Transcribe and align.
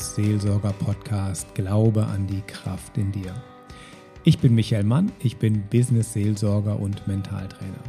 Business 0.00 0.14
Seelsorger 0.14 0.72
Podcast 0.72 1.54
Glaube 1.54 2.06
an 2.06 2.26
die 2.26 2.40
Kraft 2.46 2.96
in 2.96 3.12
dir. 3.12 3.34
Ich 4.24 4.38
bin 4.38 4.54
Michael 4.54 4.84
Mann, 4.84 5.12
ich 5.18 5.36
bin 5.36 5.62
Business 5.68 6.14
Seelsorger 6.14 6.80
und 6.80 7.06
Mentaltrainer. 7.06 7.82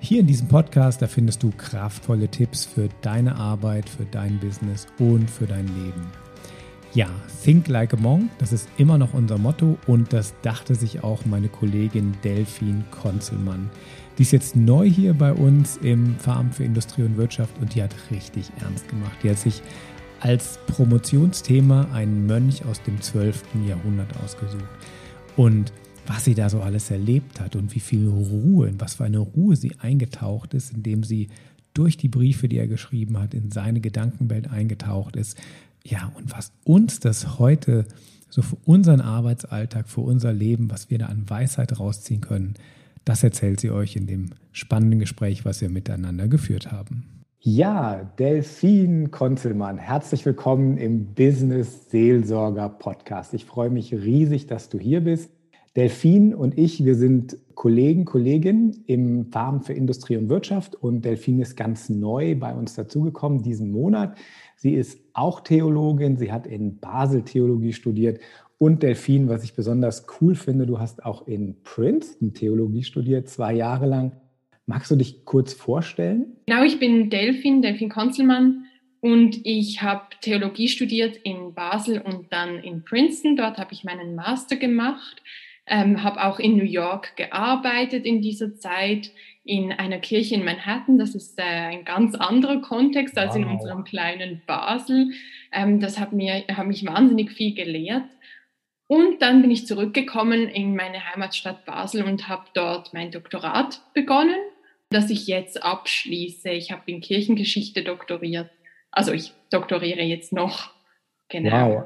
Hier 0.00 0.20
in 0.20 0.26
diesem 0.26 0.48
Podcast, 0.48 1.02
da 1.02 1.06
findest 1.06 1.42
du 1.42 1.50
kraftvolle 1.50 2.28
Tipps 2.28 2.64
für 2.64 2.88
deine 3.02 3.36
Arbeit, 3.36 3.86
für 3.86 4.06
dein 4.06 4.40
Business 4.40 4.86
und 4.98 5.30
für 5.30 5.46
dein 5.46 5.66
Leben. 5.66 6.06
Ja, 6.94 7.08
Think 7.44 7.68
Like 7.68 7.92
a 7.92 7.98
Monk, 7.98 8.30
das 8.38 8.54
ist 8.54 8.70
immer 8.78 8.96
noch 8.96 9.12
unser 9.12 9.36
Motto 9.36 9.76
und 9.86 10.14
das 10.14 10.32
dachte 10.40 10.74
sich 10.74 11.04
auch 11.04 11.26
meine 11.26 11.48
Kollegin 11.48 12.14
Delphine 12.24 12.82
Konzelmann. 12.90 13.68
Die 14.16 14.22
ist 14.22 14.32
jetzt 14.32 14.56
neu 14.56 14.88
hier 14.88 15.12
bei 15.12 15.34
uns 15.34 15.76
im 15.76 16.16
Farm 16.16 16.50
für 16.50 16.64
Industrie 16.64 17.02
und 17.02 17.18
Wirtschaft 17.18 17.58
und 17.60 17.74
die 17.74 17.82
hat 17.82 17.94
richtig 18.10 18.50
ernst 18.62 18.88
gemacht. 18.88 19.18
Die 19.22 19.28
hat 19.28 19.38
sich 19.38 19.60
als 20.20 20.58
Promotionsthema 20.66 21.88
einen 21.92 22.26
Mönch 22.26 22.64
aus 22.64 22.82
dem 22.82 23.00
12. 23.00 23.42
Jahrhundert 23.66 24.08
ausgesucht. 24.24 24.64
Und 25.36 25.72
was 26.06 26.24
sie 26.24 26.34
da 26.34 26.48
so 26.48 26.60
alles 26.60 26.90
erlebt 26.90 27.40
hat 27.40 27.56
und 27.56 27.74
wie 27.74 27.80
viel 27.80 28.08
Ruhe, 28.08 28.68
in 28.68 28.80
was 28.80 28.94
für 28.94 29.04
eine 29.04 29.18
Ruhe 29.18 29.56
sie 29.56 29.72
eingetaucht 29.78 30.54
ist, 30.54 30.72
indem 30.72 31.02
sie 31.02 31.28
durch 31.74 31.96
die 31.96 32.08
Briefe, 32.08 32.48
die 32.48 32.58
er 32.58 32.68
geschrieben 32.68 33.18
hat, 33.18 33.34
in 33.34 33.50
seine 33.50 33.80
Gedankenwelt 33.80 34.50
eingetaucht 34.50 35.16
ist. 35.16 35.36
Ja, 35.84 36.12
und 36.16 36.32
was 36.32 36.52
uns 36.64 37.00
das 37.00 37.38
heute 37.38 37.86
so 38.30 38.42
für 38.42 38.56
unseren 38.64 39.00
Arbeitsalltag, 39.00 39.88
für 39.88 40.00
unser 40.00 40.32
Leben, 40.32 40.70
was 40.70 40.90
wir 40.90 40.98
da 40.98 41.06
an 41.06 41.28
Weisheit 41.28 41.78
rausziehen 41.78 42.20
können, 42.20 42.54
das 43.04 43.22
erzählt 43.22 43.60
sie 43.60 43.70
euch 43.70 43.94
in 43.94 44.06
dem 44.06 44.30
spannenden 44.52 44.98
Gespräch, 44.98 45.44
was 45.44 45.60
wir 45.60 45.68
miteinander 45.68 46.28
geführt 46.28 46.72
haben. 46.72 47.04
Ja, 47.48 48.02
Delphine 48.18 49.10
Konzelmann, 49.10 49.78
herzlich 49.78 50.26
willkommen 50.26 50.78
im 50.78 51.14
Business 51.14 51.88
Seelsorger 51.90 52.68
Podcast. 52.68 53.34
Ich 53.34 53.44
freue 53.44 53.70
mich 53.70 53.94
riesig, 53.94 54.48
dass 54.48 54.68
du 54.68 54.80
hier 54.80 55.02
bist. 55.02 55.30
Delphine 55.76 56.36
und 56.36 56.58
ich, 56.58 56.84
wir 56.84 56.96
sind 56.96 57.38
Kollegen, 57.54 58.04
Kolleginnen 58.04 58.82
im 58.88 59.30
Farm 59.30 59.60
für 59.60 59.74
Industrie 59.74 60.16
und 60.16 60.28
Wirtschaft 60.28 60.74
und 60.74 61.04
Delphine 61.04 61.42
ist 61.42 61.56
ganz 61.56 61.88
neu 61.88 62.34
bei 62.34 62.52
uns 62.52 62.74
dazugekommen 62.74 63.44
diesen 63.44 63.70
Monat. 63.70 64.18
Sie 64.56 64.74
ist 64.74 64.98
auch 65.12 65.38
Theologin, 65.38 66.16
sie 66.16 66.32
hat 66.32 66.48
in 66.48 66.78
Basel 66.78 67.22
Theologie 67.22 67.74
studiert 67.74 68.18
und 68.58 68.82
Delphine, 68.82 69.28
was 69.28 69.44
ich 69.44 69.54
besonders 69.54 70.06
cool 70.20 70.34
finde, 70.34 70.66
du 70.66 70.80
hast 70.80 71.04
auch 71.04 71.28
in 71.28 71.62
Princeton 71.62 72.34
Theologie 72.34 72.82
studiert, 72.82 73.28
zwei 73.28 73.54
Jahre 73.54 73.86
lang. 73.86 74.16
Magst 74.66 74.90
du 74.90 74.96
dich 74.96 75.24
kurz 75.24 75.54
vorstellen? 75.54 76.36
Genau, 76.46 76.64
ich 76.64 76.80
bin 76.80 77.08
Delphine, 77.08 77.60
Delphine 77.60 77.90
Konzelmann 77.90 78.66
und 79.00 79.38
ich 79.44 79.80
habe 79.82 80.06
Theologie 80.20 80.68
studiert 80.68 81.16
in 81.18 81.54
Basel 81.54 82.00
und 82.00 82.32
dann 82.32 82.58
in 82.58 82.84
Princeton. 82.84 83.36
Dort 83.36 83.58
habe 83.58 83.72
ich 83.72 83.84
meinen 83.84 84.16
Master 84.16 84.56
gemacht, 84.56 85.22
ähm, 85.68 86.02
habe 86.02 86.24
auch 86.24 86.40
in 86.40 86.56
New 86.56 86.64
York 86.64 87.16
gearbeitet 87.16 88.04
in 88.04 88.20
dieser 88.20 88.56
Zeit 88.56 89.12
in 89.44 89.70
einer 89.70 89.98
Kirche 89.98 90.34
in 90.34 90.44
Manhattan. 90.44 90.98
Das 90.98 91.14
ist 91.14 91.38
äh, 91.38 91.42
ein 91.42 91.84
ganz 91.84 92.16
anderer 92.16 92.60
Kontext 92.60 93.16
als 93.16 93.34
wow. 93.34 93.42
in 93.42 93.44
unserem 93.44 93.84
kleinen 93.84 94.42
Basel. 94.46 95.12
Ähm, 95.52 95.78
das 95.78 96.00
hat, 96.00 96.12
mir, 96.12 96.44
hat 96.48 96.66
mich 96.66 96.84
wahnsinnig 96.84 97.30
viel 97.30 97.54
gelehrt. 97.54 98.08
Und 98.88 99.22
dann 99.22 99.42
bin 99.42 99.50
ich 99.50 99.66
zurückgekommen 99.66 100.48
in 100.48 100.74
meine 100.74 101.12
Heimatstadt 101.12 101.64
Basel 101.64 102.04
und 102.04 102.28
habe 102.28 102.46
dort 102.54 102.92
mein 102.92 103.10
Doktorat 103.10 103.80
begonnen, 103.94 104.36
das 104.90 105.10
ich 105.10 105.26
jetzt 105.26 105.62
abschließe. 105.62 106.50
Ich 106.50 106.72
habe 106.72 106.82
in 106.86 107.00
Kirchengeschichte 107.00 107.82
doktoriert. 107.82 108.50
Also 108.90 109.12
ich 109.12 109.32
doktoriere 109.50 110.02
jetzt 110.02 110.32
noch. 110.32 110.70
Genau. 111.28 111.70
Wow. 111.70 111.84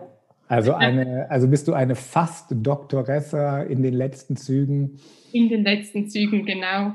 Also, 0.49 0.75
eine, 0.75 1.31
also 1.31 1.47
bist 1.47 1.69
du 1.69 1.75
eine 1.75 1.95
fast 1.95 2.49
Doktoressa 2.51 3.63
in 3.63 3.85
den 3.85 3.95
letzten 3.95 4.37
Zügen? 4.37 4.99
In 5.33 5.49
den 5.49 5.63
letzten 5.63 6.09
Zügen, 6.09 6.45
genau. 6.45 6.95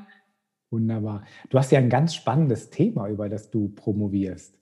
Wunderbar. 0.71 1.25
Du 1.49 1.57
hast 1.57 1.71
ja 1.71 1.79
ein 1.79 1.89
ganz 1.89 2.13
spannendes 2.13 2.69
Thema, 2.69 3.07
über 3.07 3.29
das 3.29 3.49
du 3.51 3.69
promovierst. 3.69 4.59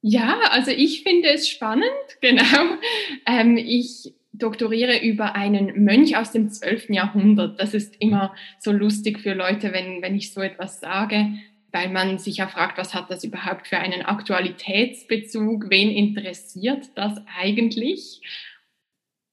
Ja, 0.00 0.40
also 0.50 0.72
ich 0.72 1.04
finde 1.04 1.28
es 1.28 1.48
spannend, 1.48 1.86
genau. 2.20 2.76
Ähm, 3.26 3.56
ich 3.56 4.12
doktoriere 4.32 4.98
über 4.98 5.34
einen 5.34 5.84
Mönch 5.84 6.16
aus 6.16 6.32
dem 6.32 6.50
12. 6.50 6.90
Jahrhundert. 6.90 7.60
Das 7.60 7.74
ist 7.74 7.96
immer 8.00 8.34
so 8.58 8.72
lustig 8.72 9.20
für 9.20 9.34
Leute, 9.34 9.72
wenn, 9.72 10.02
wenn 10.02 10.14
ich 10.14 10.32
so 10.32 10.40
etwas 10.40 10.80
sage, 10.80 11.28
weil 11.70 11.90
man 11.90 12.18
sich 12.18 12.38
ja 12.38 12.48
fragt, 12.48 12.78
was 12.78 12.94
hat 12.94 13.10
das 13.10 13.24
überhaupt 13.24 13.68
für 13.68 13.78
einen 13.78 14.02
Aktualitätsbezug? 14.02 15.70
Wen 15.70 15.90
interessiert 15.90 16.90
das 16.94 17.20
eigentlich? 17.38 18.20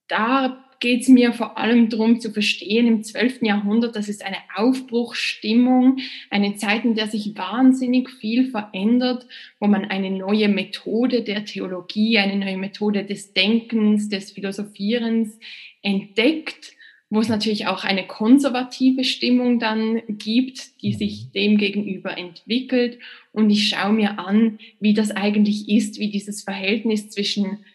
Da 0.08 0.69
geht 0.80 1.02
es 1.02 1.08
mir 1.10 1.34
vor 1.34 1.58
allem 1.58 1.90
darum 1.90 2.20
zu 2.20 2.32
verstehen, 2.32 2.88
im 2.88 3.04
12. 3.04 3.42
Jahrhundert, 3.42 3.96
das 3.96 4.08
ist 4.08 4.26
eine 4.26 4.38
Aufbruchsstimmung, 4.56 5.98
eine 6.30 6.56
Zeit, 6.56 6.86
in 6.86 6.96
der 6.96 7.08
sich 7.08 7.38
wahnsinnig 7.38 8.10
viel 8.10 8.50
verändert, 8.50 9.26
wo 9.60 9.68
man 9.68 9.86
eine 9.86 10.12
neue 10.12 10.48
Methode 10.48 11.24
der 11.24 11.46
Theologie, 11.46 12.18
eine 12.18 12.38
neue 12.38 12.58
Methode 12.58 13.04
des 13.04 13.34
Denkens, 13.34 14.10
des 14.10 14.32
Philosophierens 14.32 15.38
entdeckt 15.82 16.74
wo 17.10 17.20
es 17.20 17.28
natürlich 17.28 17.66
auch 17.66 17.84
eine 17.84 18.06
konservative 18.06 19.04
Stimmung 19.04 19.60
dann 19.60 20.02
gibt, 20.08 20.82
die 20.82 20.94
sich 20.94 21.32
dem 21.32 21.58
gegenüber 21.58 22.18
entwickelt. 22.18 23.00
Und 23.32 23.50
ich 23.50 23.70
schaue 23.70 23.94
mir 23.94 24.20
an, 24.20 24.60
wie 24.80 24.94
das 24.94 25.10
eigentlich 25.12 25.70
ist, 25.70 26.00
wie 26.00 26.10
dieses 26.10 26.44
Verhältnis 26.44 27.10
zwischen 27.10 27.66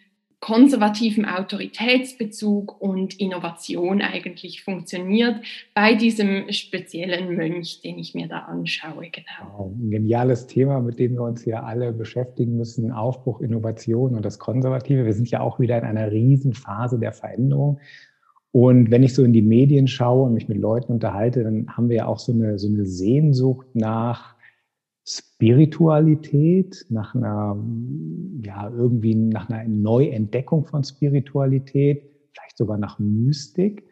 konservativen 0.44 1.24
Autoritätsbezug 1.24 2.78
und 2.78 3.18
Innovation 3.18 4.02
eigentlich 4.02 4.62
funktioniert 4.62 5.36
bei 5.72 5.94
diesem 5.94 6.52
speziellen 6.52 7.34
Mönch, 7.34 7.80
den 7.80 7.98
ich 7.98 8.14
mir 8.14 8.28
da 8.28 8.40
anschaue. 8.40 9.08
Genau. 9.10 9.72
Ein 9.74 9.90
geniales 9.90 10.46
Thema, 10.46 10.80
mit 10.80 10.98
dem 10.98 11.14
wir 11.14 11.22
uns 11.22 11.44
hier 11.44 11.64
alle 11.64 11.94
beschäftigen 11.94 12.58
müssen. 12.58 12.92
Aufbruch, 12.92 13.40
Innovation 13.40 14.14
und 14.14 14.22
das 14.22 14.38
Konservative. 14.38 15.06
Wir 15.06 15.14
sind 15.14 15.30
ja 15.30 15.40
auch 15.40 15.60
wieder 15.60 15.78
in 15.78 15.84
einer 15.84 16.12
Riesenphase 16.12 16.98
der 16.98 17.12
Veränderung. 17.12 17.80
Und 18.52 18.90
wenn 18.90 19.02
ich 19.02 19.14
so 19.14 19.24
in 19.24 19.32
die 19.32 19.40
Medien 19.40 19.88
schaue 19.88 20.26
und 20.26 20.34
mich 20.34 20.48
mit 20.48 20.58
Leuten 20.58 20.92
unterhalte, 20.92 21.42
dann 21.42 21.68
haben 21.74 21.88
wir 21.88 21.96
ja 21.96 22.06
auch 22.06 22.18
so 22.18 22.32
eine, 22.32 22.58
so 22.58 22.68
eine 22.68 22.84
Sehnsucht 22.84 23.68
nach 23.72 24.33
Spiritualität, 25.06 26.86
nach 26.88 27.14
einer, 27.14 27.62
ja, 28.42 28.70
irgendwie 28.70 29.14
nach 29.14 29.50
einer 29.50 29.68
Neuentdeckung 29.68 30.64
von 30.64 30.82
Spiritualität, 30.82 32.02
vielleicht 32.32 32.56
sogar 32.56 32.78
nach 32.78 32.98
Mystik. 32.98 33.84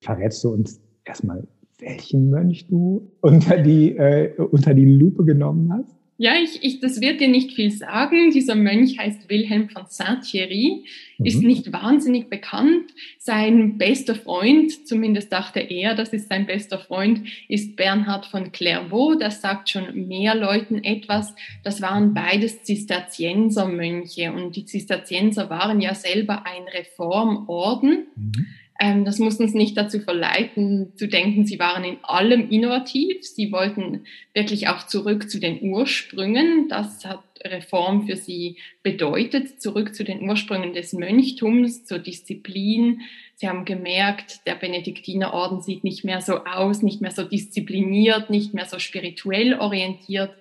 Verrätst 0.00 0.44
du 0.44 0.50
uns 0.50 0.80
erstmal, 1.04 1.48
welchen 1.78 2.28
Mönch 2.28 2.68
du 2.68 3.10
unter 3.20 3.56
die, 3.62 3.96
äh, 3.96 4.36
unter 4.36 4.74
die 4.74 4.84
Lupe 4.84 5.24
genommen 5.24 5.72
hast? 5.72 5.97
Ja, 6.20 6.32
ich, 6.34 6.64
ich, 6.64 6.80
das 6.80 7.00
wird 7.00 7.20
dir 7.20 7.28
nicht 7.28 7.52
viel 7.52 7.70
sagen. 7.70 8.32
Dieser 8.32 8.56
Mönch 8.56 8.98
heißt 8.98 9.30
Wilhelm 9.30 9.68
von 9.68 9.84
Saint-Thierry, 9.86 10.84
mhm. 11.16 11.24
ist 11.24 11.44
nicht 11.44 11.72
wahnsinnig 11.72 12.28
bekannt. 12.28 12.90
Sein 13.18 13.78
bester 13.78 14.16
Freund, 14.16 14.88
zumindest 14.88 15.32
dachte 15.32 15.60
er, 15.60 15.94
das 15.94 16.08
ist 16.08 16.28
sein 16.28 16.46
bester 16.46 16.80
Freund, 16.80 17.22
ist 17.46 17.76
Bernhard 17.76 18.26
von 18.26 18.50
Clairvaux. 18.50 19.16
Das 19.16 19.40
sagt 19.40 19.70
schon 19.70 20.08
mehr 20.08 20.34
Leuten 20.34 20.82
etwas. 20.82 21.36
Das 21.62 21.80
waren 21.80 22.14
beides 22.14 22.64
Zisterziensermönche 22.64 24.32
und 24.32 24.56
die 24.56 24.64
Zisterzienser 24.64 25.48
waren 25.50 25.80
ja 25.80 25.94
selber 25.94 26.44
ein 26.44 26.64
Reformorden. 26.64 28.08
Mhm 28.16 28.46
das 28.78 29.18
muss 29.18 29.40
uns 29.40 29.54
nicht 29.54 29.76
dazu 29.76 29.98
verleiten, 29.98 30.92
zu 30.96 31.08
denken, 31.08 31.44
sie 31.44 31.58
waren 31.58 31.82
in 31.82 31.98
allem 32.02 32.48
innovativ. 32.48 33.24
Sie 33.24 33.50
wollten 33.50 34.04
wirklich 34.34 34.68
auch 34.68 34.86
zurück 34.86 35.28
zu 35.28 35.40
den 35.40 35.62
Ursprüngen. 35.62 36.68
Das 36.68 37.04
hat 37.04 37.24
Reform 37.44 38.06
für 38.06 38.16
sie 38.16 38.56
bedeutet, 38.84 39.60
zurück 39.60 39.94
zu 39.94 40.04
den 40.04 40.28
Ursprüngen 40.28 40.74
des 40.74 40.92
Mönchtums, 40.92 41.84
zur 41.86 41.98
Disziplin. 41.98 43.00
Sie 43.34 43.48
haben 43.48 43.64
gemerkt, 43.64 44.46
der 44.46 44.54
Benediktinerorden 44.54 45.60
sieht 45.60 45.82
nicht 45.82 46.04
mehr 46.04 46.20
so 46.20 46.44
aus, 46.44 46.82
nicht 46.82 47.00
mehr 47.00 47.12
so 47.12 47.24
diszipliniert, 47.24 48.30
nicht 48.30 48.54
mehr 48.54 48.66
so 48.66 48.78
spirituell 48.78 49.54
orientiert, 49.54 50.32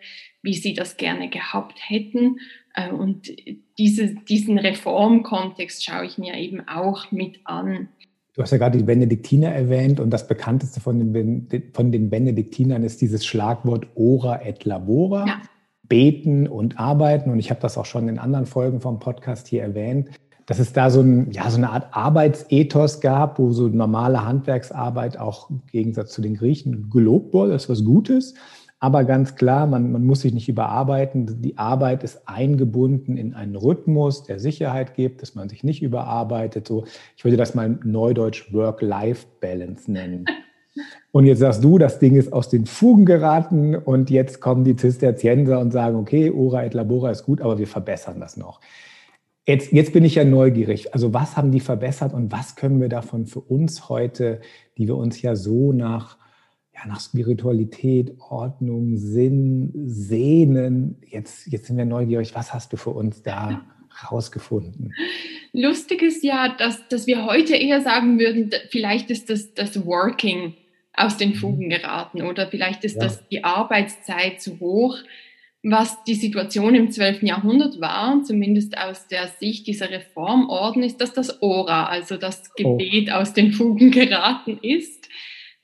wie 0.41 0.53
sie 0.53 0.73
das 0.73 0.97
gerne 0.97 1.29
gehabt 1.29 1.79
hätten. 1.89 2.39
Äh, 2.73 2.91
und 2.91 3.31
diese, 3.77 4.15
diesen 4.15 4.57
Reformkontext 4.57 5.83
schaue 5.83 6.05
ich 6.05 6.17
mir 6.17 6.35
eben 6.35 6.67
auch 6.67 7.11
mit 7.11 7.39
an. 7.43 7.89
Du 8.37 8.43
hast 8.43 8.51
ja 8.51 8.59
gerade 8.59 8.77
die 8.77 8.83
Benediktiner 8.83 9.49
erwähnt 9.49 9.99
und 9.99 10.11
das 10.11 10.27
bekannteste 10.27 10.79
von 10.79 11.11
den, 11.11 11.47
von 11.73 11.91
den 11.91 12.11
Benediktinern 12.11 12.83
ist 12.83 13.01
dieses 13.01 13.25
Schlagwort 13.25 13.87
Ora 13.95 14.45
et 14.45 14.63
Labora, 14.63 15.25
ja. 15.25 15.41
beten 15.81 16.47
und 16.47 16.79
arbeiten. 16.79 17.31
Und 17.31 17.39
ich 17.39 17.49
habe 17.49 17.59
das 17.61 17.79
auch 17.79 17.87
schon 17.87 18.07
in 18.07 18.19
anderen 18.19 18.45
Folgen 18.45 18.79
vom 18.79 18.99
Podcast 18.99 19.47
hier 19.47 19.63
erwähnt, 19.63 20.09
dass 20.45 20.59
es 20.59 20.71
da 20.71 20.91
so, 20.91 21.01
ein, 21.01 21.31
ja, 21.31 21.49
so 21.49 21.57
eine 21.57 21.71
Art 21.71 21.87
Arbeitsethos 21.93 23.01
gab, 23.01 23.39
wo 23.39 23.53
so 23.53 23.69
normale 23.69 24.23
Handwerksarbeit 24.23 25.17
auch 25.17 25.49
im 25.49 25.63
Gegensatz 25.71 26.11
zu 26.11 26.21
den 26.21 26.35
Griechen 26.35 26.91
gelobt 26.91 27.33
wurde, 27.33 27.53
das 27.53 27.63
ist 27.63 27.69
was 27.69 27.83
Gutes. 27.83 28.35
Aber 28.79 29.05
ganz 29.05 29.35
klar, 29.35 29.65
man, 29.65 29.91
man 29.91 30.03
muss 30.03 30.21
sich 30.21 30.33
nicht 30.33 30.49
überarbeiten. 30.49 31.41
Die 31.41 31.57
Arbeit 31.57 32.03
ist 32.03 32.27
eingebunden 32.27 33.17
in 33.17 33.33
einen 33.33 33.55
Rhythmus, 33.55 34.23
der 34.23 34.39
Sicherheit 34.39 34.93
gibt, 34.93 35.23
dass 35.23 35.33
man 35.33 35.49
sich 35.49 35.63
nicht 35.63 35.81
überarbeitet. 35.81 36.67
So, 36.67 36.85
ich 37.15 37.23
würde 37.23 37.37
das 37.37 37.55
mal 37.55 37.79
neudeutsch 37.83 38.53
Work-Life-Balance 38.53 39.91
nennen. 39.91 40.25
Und 41.11 41.25
jetzt 41.25 41.39
sagst 41.39 41.63
du, 41.63 41.79
das 41.79 41.97
Ding 41.97 42.15
ist 42.15 42.31
aus 42.31 42.49
den 42.49 42.67
Fugen 42.67 43.05
geraten 43.05 43.75
und 43.75 44.11
jetzt 44.11 44.41
kommen 44.41 44.63
die 44.63 44.75
Zisterzienser 44.75 45.59
und 45.59 45.71
sagen, 45.71 45.95
okay, 45.95 46.29
Ora 46.29 46.65
et 46.65 46.75
Labora 46.75 47.09
ist 47.09 47.23
gut, 47.23 47.41
aber 47.41 47.57
wir 47.57 47.65
verbessern 47.65 48.19
das 48.19 48.37
noch. 48.37 48.61
Jetzt, 49.47 49.71
jetzt 49.71 49.91
bin 49.93 50.05
ich 50.05 50.13
ja 50.13 50.23
neugierig. 50.23 50.93
Also 50.93 51.15
was 51.15 51.35
haben 51.35 51.51
die 51.51 51.61
verbessert 51.61 52.13
und 52.13 52.31
was 52.31 52.55
können 52.55 52.79
wir 52.79 52.89
davon 52.89 53.25
für 53.25 53.39
uns 53.39 53.89
heute, 53.89 54.39
die 54.77 54.87
wir 54.87 54.97
uns 54.97 55.19
ja 55.21 55.35
so 55.35 55.73
nach 55.73 56.17
ja, 56.77 56.87
nach 56.87 56.99
Spiritualität, 56.99 58.15
Ordnung, 58.19 58.97
Sinn, 58.97 59.71
Sehnen. 59.85 60.97
Jetzt, 61.07 61.47
jetzt 61.47 61.67
sind 61.67 61.77
wir 61.77 61.85
neugierig. 61.85 62.35
Was 62.35 62.53
hast 62.53 62.73
du 62.73 62.77
für 62.77 62.91
uns 62.91 63.23
da 63.23 63.65
rausgefunden? 64.11 64.93
Lustig 65.53 66.03
ist 66.03 66.23
ja, 66.23 66.55
dass, 66.55 66.87
dass 66.89 67.07
wir 67.07 67.25
heute 67.25 67.55
eher 67.55 67.81
sagen 67.81 68.19
würden, 68.19 68.51
vielleicht 68.69 69.09
ist 69.09 69.29
das, 69.29 69.53
das 69.53 69.85
Working 69.85 70.53
aus 70.93 71.17
den 71.17 71.29
mhm. 71.29 71.35
Fugen 71.35 71.69
geraten 71.69 72.21
oder 72.23 72.47
vielleicht 72.47 72.83
ist 72.83 72.95
ja. 72.95 73.03
das 73.03 73.27
die 73.27 73.43
Arbeitszeit 73.43 74.41
zu 74.41 74.59
hoch. 74.59 74.97
Was 75.63 76.03
die 76.03 76.13
Situation 76.13 76.75
im 76.75 76.91
12. 76.91 77.23
Jahrhundert 77.23 77.81
war, 77.81 78.23
zumindest 78.23 78.77
aus 78.77 79.07
der 79.07 79.27
Sicht 79.27 79.65
dieser 79.67 79.89
Reformorden, 79.89 80.83
ist, 80.83 81.01
dass 81.01 81.13
das 81.13 81.41
Ora, 81.41 81.87
also 81.87 82.15
das 82.15 82.43
oh. 82.63 82.77
Gebet, 82.77 83.09
oh. 83.11 83.15
aus 83.15 83.33
den 83.33 83.51
Fugen 83.51 83.91
geraten 83.91 84.59
ist 84.61 84.96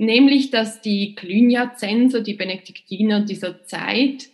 nämlich 0.05 0.51
dass 0.51 0.81
die 0.81 1.15
Cluniacenser, 1.15 2.21
die 2.21 2.33
Benediktiner 2.33 3.21
dieser 3.21 3.63
Zeit, 3.63 4.29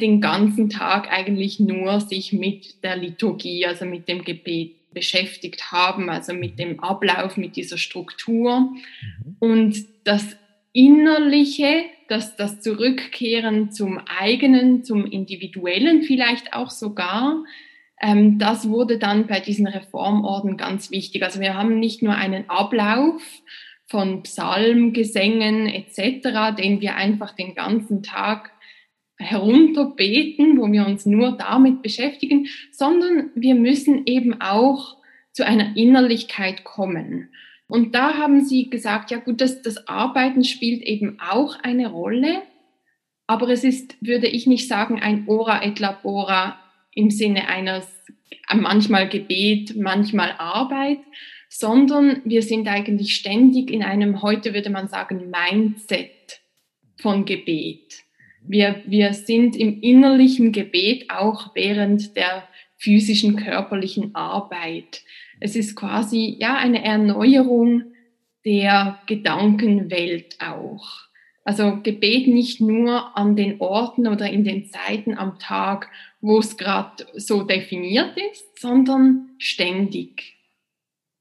den 0.00 0.20
ganzen 0.20 0.70
Tag 0.70 1.12
eigentlich 1.12 1.60
nur 1.60 2.00
sich 2.00 2.32
mit 2.32 2.82
der 2.82 2.96
Liturgie, 2.96 3.66
also 3.66 3.84
mit 3.84 4.08
dem 4.08 4.24
Gebet 4.24 4.92
beschäftigt 4.92 5.70
haben, 5.70 6.10
also 6.10 6.32
mit 6.32 6.58
dem 6.58 6.80
Ablauf, 6.80 7.36
mit 7.36 7.56
dieser 7.56 7.78
Struktur. 7.78 8.60
Mhm. 8.60 9.36
Und 9.38 9.84
das 10.04 10.36
Innerliche, 10.72 11.84
das, 12.08 12.36
das 12.36 12.60
Zurückkehren 12.60 13.72
zum 13.72 13.98
eigenen, 13.98 14.84
zum 14.84 15.04
Individuellen 15.06 16.02
vielleicht 16.02 16.54
auch 16.54 16.70
sogar, 16.70 17.44
ähm, 18.00 18.38
das 18.38 18.68
wurde 18.68 18.98
dann 18.98 19.26
bei 19.26 19.40
diesen 19.40 19.66
Reformorden 19.66 20.56
ganz 20.56 20.90
wichtig. 20.90 21.22
Also 21.22 21.40
wir 21.40 21.54
haben 21.54 21.78
nicht 21.78 22.02
nur 22.02 22.14
einen 22.14 22.48
Ablauf, 22.48 23.22
von 23.90 24.22
Psalmgesängen 24.22 25.66
etc., 25.66 26.56
den 26.56 26.80
wir 26.80 26.94
einfach 26.94 27.34
den 27.34 27.56
ganzen 27.56 28.04
Tag 28.04 28.52
herunterbeten, 29.18 30.56
wo 30.56 30.70
wir 30.70 30.86
uns 30.86 31.06
nur 31.06 31.32
damit 31.36 31.82
beschäftigen, 31.82 32.46
sondern 32.70 33.30
wir 33.34 33.56
müssen 33.56 34.06
eben 34.06 34.40
auch 34.40 34.96
zu 35.32 35.44
einer 35.44 35.76
Innerlichkeit 35.76 36.62
kommen. 36.62 37.30
Und 37.66 37.96
da 37.96 38.16
haben 38.16 38.44
sie 38.44 38.70
gesagt, 38.70 39.10
ja 39.10 39.18
gut, 39.18 39.40
das, 39.40 39.60
das 39.60 39.88
Arbeiten 39.88 40.44
spielt 40.44 40.82
eben 40.82 41.18
auch 41.20 41.58
eine 41.60 41.88
Rolle, 41.88 42.42
aber 43.26 43.48
es 43.48 43.64
ist, 43.64 43.96
würde 44.00 44.28
ich 44.28 44.46
nicht 44.46 44.68
sagen, 44.68 45.00
ein 45.00 45.24
Ora 45.26 45.64
et 45.64 45.80
Labora 45.80 46.60
im 46.92 47.10
Sinne 47.10 47.48
eines 47.48 47.88
manchmal 48.54 49.08
Gebet, 49.08 49.76
manchmal 49.76 50.34
Arbeit, 50.38 50.98
sondern 51.50 52.22
wir 52.24 52.42
sind 52.42 52.68
eigentlich 52.68 53.16
ständig 53.16 53.70
in 53.70 53.82
einem, 53.82 54.22
heute 54.22 54.54
würde 54.54 54.70
man 54.70 54.86
sagen, 54.86 55.30
Mindset 55.30 56.40
von 56.96 57.24
Gebet. 57.24 58.04
Wir, 58.46 58.82
wir 58.86 59.12
sind 59.12 59.56
im 59.56 59.82
innerlichen 59.82 60.52
Gebet 60.52 61.10
auch 61.10 61.54
während 61.54 62.16
der 62.16 62.44
physischen, 62.78 63.36
körperlichen 63.36 64.14
Arbeit. 64.14 65.02
Es 65.40 65.56
ist 65.56 65.74
quasi, 65.74 66.36
ja, 66.38 66.56
eine 66.56 66.84
Erneuerung 66.84 67.82
der 68.44 69.00
Gedankenwelt 69.06 70.36
auch. 70.40 70.86
Also 71.44 71.80
Gebet 71.82 72.28
nicht 72.28 72.60
nur 72.60 73.16
an 73.16 73.34
den 73.34 73.60
Orten 73.60 74.06
oder 74.06 74.30
in 74.30 74.44
den 74.44 74.66
Zeiten 74.66 75.18
am 75.18 75.40
Tag, 75.40 75.90
wo 76.20 76.38
es 76.38 76.56
gerade 76.56 77.06
so 77.16 77.42
definiert 77.42 78.16
ist, 78.30 78.60
sondern 78.60 79.30
ständig. 79.38 80.39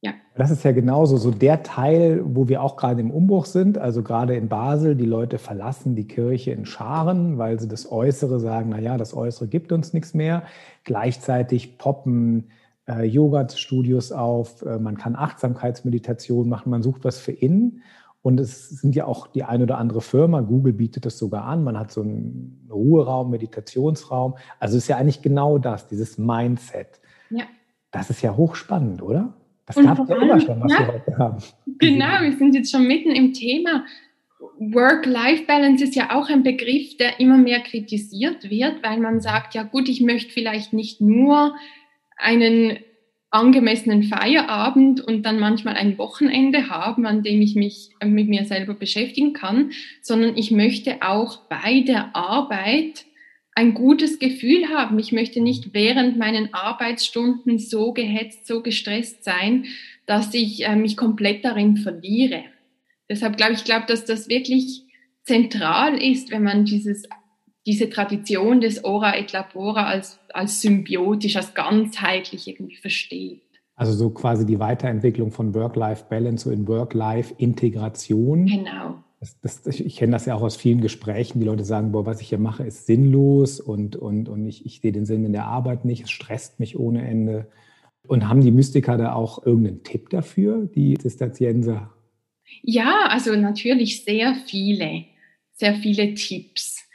Ja. 0.02 0.14
Das 0.36 0.50
ist 0.50 0.64
ja 0.64 0.72
genauso 0.72 1.18
so 1.18 1.30
der 1.32 1.62
Teil, 1.64 2.22
wo 2.24 2.48
wir 2.48 2.64
auch 2.64 2.78
gerade 2.78 3.02
im 3.02 3.12
Umbruch 3.12 3.46
sind. 3.46 3.78
Also 3.78 4.02
gerade 4.02 4.36
in 4.36 4.48
Basel, 4.48 4.96
die 4.96 5.06
Leute 5.06 5.38
verlassen 5.38 5.96
die 5.96 6.08
Kirche 6.08 6.52
in 6.52 6.66
Scharen, 6.66 7.38
weil 7.38 7.60
sie 7.60 7.68
das 7.68 7.92
Äußere 7.92 8.40
sagen, 8.40 8.70
na 8.70 8.80
ja, 8.80 8.98
das 8.98 9.14
Äußere 9.14 9.48
gibt 9.48 9.74
uns 9.74 9.94
nichts 9.94 10.14
mehr. 10.14 10.44
Gleichzeitig 10.86 11.78
poppen 11.78 12.50
äh, 12.88 13.04
Yoga-Studios 13.04 14.14
auf, 14.14 14.62
äh, 14.62 14.80
man 14.80 14.98
kann 14.98 15.18
Achtsamkeitsmeditation 15.18 16.48
machen, 16.48 16.70
man 16.70 16.82
sucht 16.82 17.04
was 17.04 17.20
für 17.20 17.34
innen. 17.34 17.84
Und 18.22 18.40
es 18.40 18.70
sind 18.70 18.96
ja 18.96 19.06
auch 19.06 19.28
die 19.28 19.44
ein 19.44 19.62
oder 19.62 19.78
andere 19.78 20.02
Firma, 20.02 20.42
Google 20.42 20.74
bietet 20.74 21.06
das 21.06 21.18
sogar 21.18 21.46
an, 21.46 21.64
man 21.64 21.80
hat 21.80 21.92
so 21.92 22.02
einen 22.02 22.68
Ruheraum, 22.70 23.30
Meditationsraum. 23.32 24.36
Also 24.60 24.78
es 24.78 24.84
ist 24.84 24.88
ja 24.90 24.98
eigentlich 24.98 25.22
genau 25.22 25.58
das, 25.58 25.88
dieses 25.88 26.18
Mindset. 26.18 27.00
Ja. 27.30 27.46
Das 27.92 28.10
ist 28.10 28.22
ja 28.22 28.36
hochspannend, 28.36 29.02
oder? 29.02 29.34
Das 29.70 29.78
und 29.78 29.86
gab 29.86 30.00
es 30.00 30.10
ja 30.10 30.16
immer 30.16 30.40
schon, 30.40 30.62
was 30.62 30.72
ja, 30.72 30.80
wir 30.80 30.94
heute 30.94 31.18
haben. 31.20 31.38
Genau, 31.78 32.22
wir 32.22 32.34
sind 32.34 32.56
jetzt 32.56 32.72
schon 32.72 32.88
mitten 32.88 33.12
im 33.12 33.34
Thema. 33.34 33.86
Work-Life-Balance 34.58 35.84
ist 35.84 35.96
ja 35.96 36.16
auch 36.18 36.28
ein 36.28 36.42
Begriff, 36.42 36.98
der 36.98 37.20
immer 37.20 37.38
mehr 37.38 37.60
kritisiert 37.60 38.50
wird, 38.50 38.82
weil 38.82 39.00
man 39.00 39.22
sagt, 39.22 39.54
ja 39.54 39.62
gut, 39.62 39.88
ich 39.88 40.02
möchte 40.02 40.32
vielleicht 40.32 40.74
nicht 40.74 41.02
nur 41.02 41.56
einen 42.18 42.80
angemessenen 43.30 44.02
Feierabend 44.02 45.02
und 45.02 45.24
dann 45.24 45.40
manchmal 45.40 45.76
ein 45.76 46.00
Wochenende 46.00 46.70
haben, 46.70 47.06
an 47.06 47.22
dem 47.22 47.40
ich 47.40 47.54
mich 47.54 47.92
mit 48.04 48.28
mir 48.28 48.46
selber 48.46 48.74
beschäftigen 48.74 49.34
kann, 49.34 49.70
sondern 50.02 50.36
ich 50.36 50.50
möchte 50.50 50.98
auch 51.02 51.48
bei 51.48 51.82
der 51.82 52.16
Arbeit 52.16 53.06
ein 53.60 53.74
gutes 53.74 54.20
Gefühl 54.20 54.70
haben. 54.70 54.98
Ich 55.00 55.12
möchte 55.12 55.42
nicht 55.42 55.74
während 55.74 56.18
meinen 56.18 56.54
Arbeitsstunden 56.54 57.60
so 57.60 57.92
gehetzt, 57.92 58.48
so 58.48 58.62
gestresst 58.62 59.26
sein, 59.26 59.66
dass 60.06 60.34
ich 60.34 60.66
äh, 60.66 60.78
mich 60.78 60.96
komplett 60.96 61.44
darin 61.44 61.76
verliere. 61.76 62.44
Deshalb 63.10 63.36
glaube 63.36 63.54
ich, 63.54 63.66
glaube, 63.66 63.86
dass 63.86 64.06
das 64.06 64.30
wirklich 64.30 64.86
zentral 65.24 66.02
ist, 66.02 66.32
wenn 66.32 66.44
man 66.44 66.64
dieses, 66.64 67.04
diese 67.68 67.90
Tradition 67.90 68.62
des 68.62 68.86
Ora 68.86 69.18
et 69.18 69.34
Labora 69.34 69.88
als, 69.88 70.22
als 70.30 70.62
symbiotisch, 70.62 71.36
als 71.36 71.54
ganzheitlich 71.54 72.48
irgendwie 72.48 72.78
versteht. 72.78 73.42
Also 73.76 73.92
so 73.92 74.10
quasi 74.10 74.46
die 74.46 74.60
Weiterentwicklung 74.60 75.32
von 75.32 75.54
Work-Life-Balance 75.54 76.46
so 76.46 76.52
in 76.52 76.66
Work-Life-Integration. 76.66 78.46
Genau. 78.46 79.04
Das, 79.20 79.40
das, 79.42 79.66
ich, 79.80 79.98
kenne 79.98 80.14
das 80.14 80.26
ja 80.26 80.36
auch 80.36 80.42
aus 80.42 80.56
vielen 80.56 80.80
Gesprächen. 80.80 81.40
Die 81.40 81.46
Leute 81.46 81.66
sagen, 81.66 81.92
boah, 81.92 82.06
was 82.06 82.22
ich 82.22 82.30
hier 82.30 82.38
mache, 82.38 82.64
ist 82.64 82.86
sinnlos 82.86 83.60
und, 83.60 83.98
und, 83.98 84.30
und 84.30 84.48
ich, 84.48 84.66
ich 84.66 84.80
sehe 84.80 84.94
den 84.94 85.06
Sinn 85.06 85.26
in 85.26 85.34
der 85.34 85.46
Arbeit 85.46 85.84
nicht. 85.84 86.04
Es 86.04 86.12
stresst 86.12 86.60
mich 86.60 86.80
ohne 86.80 87.06
Ende. 87.06 87.48
Und 88.08 88.28
haben 88.30 88.42
die 88.42 88.52
Mystiker 88.52 88.98
da 88.98 89.14
auch 89.14 89.46
irgendeinen 89.46 89.84
Tipp 89.84 90.10
dafür, 90.10 90.66
die 90.74 90.98
Zisterzienser? 90.98 91.94
Ja, 92.62 93.08
also 93.10 93.36
natürlich 93.36 94.04
sehr 94.04 94.36
viele, 94.48 95.06
sehr 95.52 95.76
viele 95.76 96.14
Tipps. 96.14 96.88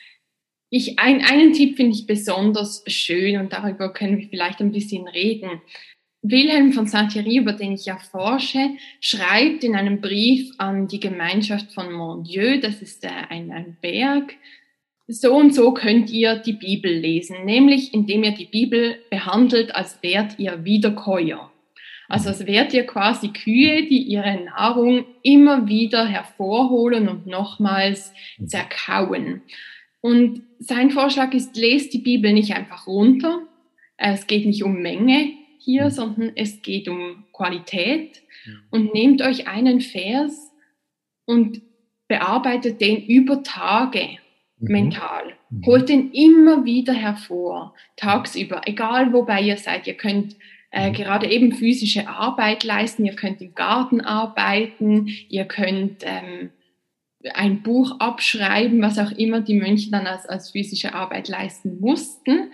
Ich, 0.71 0.99
ein, 0.99 1.21
einen 1.23 1.53
Tipp 1.53 1.77
finde 1.77 1.95
ich 1.95 2.07
besonders 2.07 2.83
schön 2.87 3.39
und 3.39 3.53
darüber 3.53 3.93
können 3.93 4.19
wir 4.19 4.29
vielleicht 4.29 4.61
ein 4.61 4.73
bisschen 4.73 5.07
reden. 5.07 5.61
Wilhelm 6.27 6.73
von 6.73 6.87
Saint-Thierry, 6.87 7.37
über 7.37 7.53
den 7.53 7.73
ich 7.73 7.85
ja 7.85 7.99
forsche, 7.99 8.71
schreibt 8.99 9.63
in 9.63 9.77
einem 9.77 10.01
Brief 10.01 10.53
an 10.57 10.89
die 10.89 10.99
Gemeinschaft 10.99 11.73
von 11.73 11.93
Mondieu, 11.93 12.59
das 12.61 12.81
ist 12.81 13.05
ein, 13.05 13.53
ein 13.53 13.77
Berg, 13.83 14.35
so 15.07 15.35
und 15.37 15.55
so 15.55 15.75
könnt 15.75 16.09
ihr 16.09 16.37
die 16.37 16.55
Bibel 16.55 16.91
lesen, 16.91 17.45
nämlich 17.45 17.93
indem 17.93 18.25
ihr 18.25 18.31
die 18.31 18.47
Bibel 18.47 18.97
behandelt, 19.11 19.77
als 19.77 20.03
wärt 20.03 20.39
ihr 20.39 20.65
Wiederkäuer. 20.65 21.53
Also 22.09 22.31
als 22.31 22.47
wärt 22.47 22.73
ihr 22.73 22.87
quasi 22.87 23.29
Kühe, 23.29 23.83
die 23.83 24.03
ihre 24.03 24.45
Nahrung 24.45 25.05
immer 25.23 25.69
wieder 25.69 26.07
hervorholen 26.07 27.09
und 27.09 27.27
nochmals 27.27 28.15
zerkauen. 28.47 29.43
Und 30.01 30.43
sein 30.59 30.91
Vorschlag 30.91 31.35
ist, 31.35 31.55
lest 31.55 31.93
die 31.93 31.99
Bibel 31.99 32.33
nicht 32.33 32.55
einfach 32.55 32.87
runter. 32.87 33.43
Es 33.99 34.27
geht 34.27 34.47
nicht 34.47 34.65
um 34.65 34.81
Menge, 34.81 35.33
hier, 35.65 35.87
mhm. 35.87 35.91
sondern 35.91 36.33
es 36.37 36.63
geht 36.63 36.89
um 36.89 37.25
Qualität. 37.33 38.23
Und 38.71 38.93
nehmt 38.93 39.23
euch 39.23 39.49
einen 39.49 39.81
Vers 39.81 40.53
und 41.25 41.63
bearbeitet 42.09 42.81
den 42.81 43.05
über 43.07 43.43
Tage 43.43 44.19
mhm. 44.59 44.73
mental. 44.73 45.33
Mhm. 45.51 45.67
Holt 45.67 45.89
den 45.89 46.13
immer 46.13 46.65
wieder 46.65 46.93
hervor, 46.93 47.75
tagsüber, 47.97 48.63
egal 48.67 49.13
wobei 49.13 49.41
ihr 49.41 49.57
seid. 49.57 49.87
Ihr 49.87 49.95
könnt 49.95 50.37
äh, 50.71 50.91
mhm. 50.91 50.95
gerade 50.95 51.31
eben 51.31 51.53
physische 51.53 52.09
Arbeit 52.09 52.65
leisten, 52.65 53.05
ihr 53.05 53.17
könnt 53.17 53.41
im 53.41 53.55
Garten 53.55 54.01
arbeiten, 54.01 55.09
ihr 55.29 55.45
könnt 55.45 56.03
ähm, 56.05 56.51
ein 57.33 57.63
Buch 57.63 58.01
abschreiben, 58.01 58.83
was 58.83 58.99
auch 58.99 59.13
immer 59.13 59.41
die 59.41 59.55
Mönche 59.55 59.91
dann 59.91 60.07
als, 60.07 60.27
als 60.27 60.51
physische 60.51 60.95
Arbeit 60.95 61.29
leisten 61.29 61.81
mussten. 61.81 62.53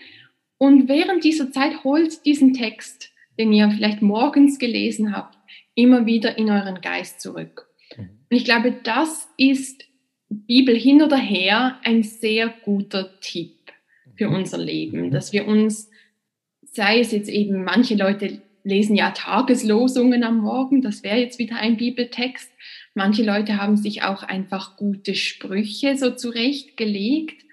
Und 0.61 0.89
während 0.89 1.25
dieser 1.25 1.51
Zeit 1.51 1.85
holt 1.85 2.27
diesen 2.27 2.53
Text, 2.53 3.11
den 3.39 3.51
ihr 3.51 3.71
vielleicht 3.71 4.03
morgens 4.03 4.59
gelesen 4.59 5.17
habt, 5.17 5.39
immer 5.75 6.05
wieder 6.05 6.37
in 6.37 6.51
euren 6.51 6.83
Geist 6.83 7.23
zurück. 7.23 7.67
Und 7.97 8.37
ich 8.37 8.45
glaube, 8.45 8.77
das 8.85 9.27
ist 9.39 9.87
Bibel 10.29 10.77
hin 10.77 11.01
oder 11.01 11.17
her 11.17 11.81
ein 11.83 12.03
sehr 12.03 12.53
guter 12.63 13.19
Tipp 13.23 13.57
für 14.17 14.29
mhm. 14.29 14.35
unser 14.35 14.59
Leben, 14.59 15.07
mhm. 15.07 15.11
dass 15.11 15.33
wir 15.33 15.49
uns, 15.49 15.91
sei 16.63 17.01
es 17.01 17.11
jetzt 17.11 17.31
eben, 17.31 17.65
manche 17.65 17.95
Leute 17.95 18.43
lesen 18.63 18.95
ja 18.95 19.13
Tageslosungen 19.13 20.23
am 20.25 20.41
Morgen, 20.41 20.83
das 20.83 21.03
wäre 21.03 21.19
jetzt 21.19 21.39
wieder 21.39 21.57
ein 21.57 21.79
Bibeltext. 21.79 22.53
Manche 22.95 23.25
Leute 23.25 23.57
haben 23.57 23.79
sich 23.79 24.03
auch 24.03 24.23
einfach 24.23 24.77
gute 24.77 25.15
Sprüche 25.15 25.97
so 25.97 26.11
zurechtgelegt. 26.11 27.47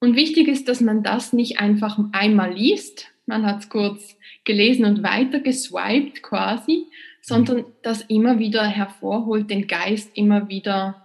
Und 0.00 0.16
wichtig 0.16 0.48
ist, 0.48 0.68
dass 0.68 0.80
man 0.80 1.02
das 1.02 1.32
nicht 1.32 1.58
einfach 1.58 1.98
einmal 2.12 2.52
liest, 2.52 3.08
man 3.26 3.44
hat 3.44 3.60
es 3.60 3.68
kurz 3.68 4.16
gelesen 4.44 4.84
und 4.86 5.02
weiter 5.02 5.40
geswiped 5.40 6.22
quasi, 6.22 6.86
sondern 7.20 7.66
das 7.82 8.02
immer 8.02 8.38
wieder 8.38 8.64
hervorholt, 8.64 9.50
den 9.50 9.66
Geist 9.66 10.16
immer 10.16 10.48
wieder 10.48 11.04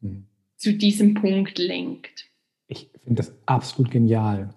mhm. 0.00 0.26
zu 0.56 0.72
diesem 0.72 1.14
Punkt 1.14 1.58
lenkt. 1.58 2.30
Ich 2.68 2.88
finde 3.04 3.22
das 3.22 3.34
absolut 3.44 3.90
genial. 3.90 4.54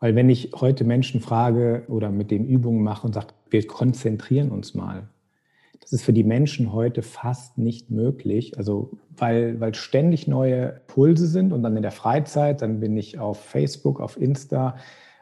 Weil 0.00 0.14
wenn 0.16 0.28
ich 0.28 0.50
heute 0.54 0.84
Menschen 0.84 1.22
frage 1.22 1.84
oder 1.88 2.10
mit 2.10 2.30
den 2.30 2.46
Übungen 2.46 2.82
mache 2.82 3.06
und 3.06 3.14
sage, 3.14 3.28
wir 3.48 3.66
konzentrieren 3.66 4.50
uns 4.50 4.74
mal, 4.74 5.08
das 5.84 5.92
ist 5.92 6.02
für 6.02 6.14
die 6.14 6.24
Menschen 6.24 6.72
heute 6.72 7.02
fast 7.02 7.58
nicht 7.58 7.90
möglich. 7.90 8.56
Also 8.56 8.98
weil, 9.16 9.60
weil 9.60 9.74
ständig 9.74 10.26
neue 10.26 10.80
Pulse 10.86 11.26
sind 11.26 11.52
und 11.52 11.62
dann 11.62 11.76
in 11.76 11.82
der 11.82 11.92
Freizeit, 11.92 12.62
dann 12.62 12.80
bin 12.80 12.96
ich 12.96 13.18
auf 13.18 13.38
Facebook, 13.38 14.00
auf 14.00 14.18
Insta, 14.18 14.76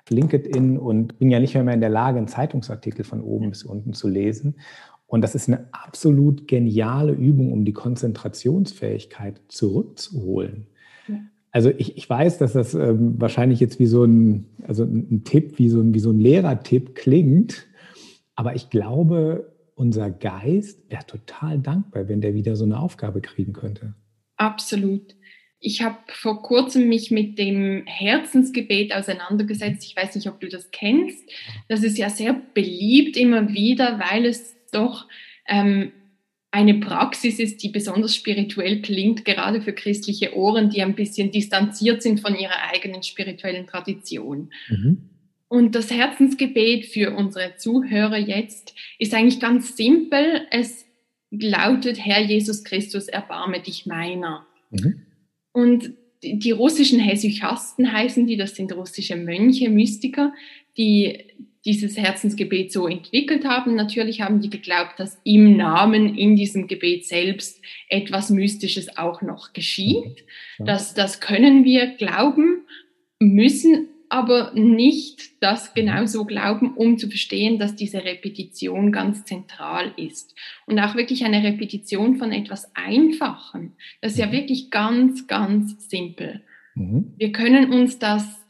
LinkedIn 0.09 0.79
und 0.79 1.19
bin 1.19 1.31
ja 1.31 1.41
nicht 1.41 1.55
mehr 1.55 1.75
in 1.75 1.81
der 1.81 1.91
Lage, 1.91 2.19
einen 2.19 2.29
Zeitungsartikel 2.29 3.05
von 3.05 3.23
oben 3.23 3.51
bis 3.51 3.65
unten 3.65 3.93
zu 3.93 4.09
lesen. 4.09 4.57
Und 5.07 5.23
das 5.23 5.35
ist 5.35 5.49
eine 5.49 5.67
absolut 5.73 6.47
geniale 6.47 7.13
Übung, 7.13 7.53
um 7.53 7.65
die 7.65 7.73
Konzentrationsfähigkeit 7.73 9.41
zurückzuholen. 9.49 10.69
Ja. 11.09 11.17
Also 11.51 11.71
ich, 11.71 11.97
ich 11.97 12.09
weiß, 12.09 12.39
dass 12.39 12.53
das 12.53 12.75
ähm, 12.75 13.21
wahrscheinlich 13.21 13.59
jetzt 13.59 13.79
wie 13.81 13.87
so 13.87 14.05
ein, 14.05 14.47
also 14.67 14.85
ein 14.85 15.25
Tipp, 15.25 15.59
wie 15.59 15.69
so 15.69 15.81
ein, 15.81 15.93
wie 15.93 15.99
so 15.99 16.11
ein 16.11 16.21
Lehrertipp 16.21 16.95
klingt. 16.95 17.67
Aber 18.37 18.55
ich 18.55 18.71
glaube, 18.71 19.52
unser 19.83 20.11
Geist 20.11 20.89
wäre 20.91 21.05
total 21.05 21.59
dankbar, 21.59 22.09
wenn 22.09 22.21
der 22.21 22.35
wieder 22.35 22.55
so 22.55 22.65
eine 22.65 22.79
Aufgabe 22.79 23.21
kriegen 23.21 23.53
könnte. 23.53 23.95
Absolut. 24.37 25.17
Ich 25.59 25.83
habe 25.83 25.99
vor 26.07 26.41
kurzem 26.41 26.89
mich 26.89 27.11
mit 27.11 27.37
dem 27.37 27.83
Herzensgebet 27.87 28.95
auseinandergesetzt. 28.95 29.85
Ich 29.85 29.97
weiß 29.97 30.15
nicht, 30.15 30.29
ob 30.29 30.39
du 30.39 30.49
das 30.49 30.71
kennst. 30.71 31.29
Das 31.69 31.83
ist 31.83 31.99
ja 31.99 32.11
sehr 32.11 32.41
beliebt 32.55 33.17
immer 33.17 33.49
wieder, 33.53 33.99
weil 33.99 34.25
es 34.25 34.55
doch 34.71 35.09
ähm, 35.49 35.91
eine 36.53 36.75
Praxis 36.75 37.41
ist, 37.41 37.61
die 37.65 37.71
besonders 37.71 38.15
spirituell 38.15 38.83
klingt, 38.83 39.25
gerade 39.25 39.61
für 39.63 39.73
christliche 39.73 40.37
Ohren, 40.37 40.71
die 40.71 40.83
ein 40.83 40.95
bisschen 40.95 41.33
distanziert 41.33 42.03
sind 42.03 42.21
von 42.21 42.37
ihrer 42.37 42.71
eigenen 42.73 43.03
spirituellen 43.03 43.67
Tradition. 43.67 44.53
Mhm. 44.69 45.09
Und 45.53 45.75
das 45.75 45.91
Herzensgebet 45.91 46.87
für 46.87 47.15
unsere 47.15 47.57
Zuhörer 47.57 48.17
jetzt 48.17 48.75
ist 48.99 49.13
eigentlich 49.13 49.39
ganz 49.39 49.77
simpel. 49.77 50.47
Es 50.51 50.87
lautet, 51.31 52.03
Herr 52.03 52.23
Jesus 52.23 52.65
Christus, 52.65 53.07
erbarme 53.07 53.61
dich 53.61 53.85
meiner. 53.85 54.47
Mhm. 54.71 55.03
Und 55.53 55.93
die 56.23 56.53
russischen 56.53 57.01
Hesychasten 57.01 57.93
heißen 57.93 58.27
die, 58.27 58.39
das 58.39 58.57
sind 58.57 58.75
russische 58.75 59.15
Mönche, 59.15 59.69
Mystiker, 59.69 60.33
die 60.79 61.19
dieses 61.67 61.99
Herzensgebet 61.99 62.73
so 62.73 62.89
entwickelt 62.89 63.45
haben. 63.45 63.75
Natürlich 63.75 64.23
haben 64.23 64.41
die 64.41 64.49
geglaubt, 64.49 64.95
dass 64.97 65.21
im 65.23 65.59
Namen, 65.59 66.17
in 66.17 66.35
diesem 66.35 66.67
Gebet 66.67 67.05
selbst 67.05 67.61
etwas 67.91 68.31
Mystisches 68.31 68.97
auch 68.97 69.21
noch 69.21 69.53
geschieht. 69.53 70.25
Ja. 70.59 70.65
Das, 70.65 70.95
das 70.95 71.21
können 71.21 71.67
wir 71.67 71.89
glauben, 71.89 72.63
müssen 73.21 73.89
aber 74.13 74.53
nicht 74.55 75.43
das 75.43 75.73
genau 75.73 76.05
so 76.05 76.27
glauben, 76.27 76.75
um 76.75 76.99
zu 76.99 77.09
verstehen, 77.09 77.59
dass 77.59 77.77
diese 77.77 78.05
Repetition 78.05 78.93
ganz 78.93 79.25
zentral 79.25 79.93
ist. 79.97 80.35
Und 80.67 80.79
auch 80.79 80.95
wirklich 80.95 81.25
eine 81.25 81.43
Repetition 81.43 82.17
von 82.17 82.31
etwas 82.31 82.71
Einfachen. 82.75 83.73
Das 84.03 84.13
ist 84.13 84.19
ja 84.19 84.27
mhm. 84.27 84.33
wirklich 84.33 84.71
ganz, 84.71 85.27
ganz 85.29 85.89
simpel. 85.89 86.43
Mhm. 86.75 87.15
Wir 87.17 87.33
können 87.33 87.73
uns 87.73 87.99
das 87.99 88.45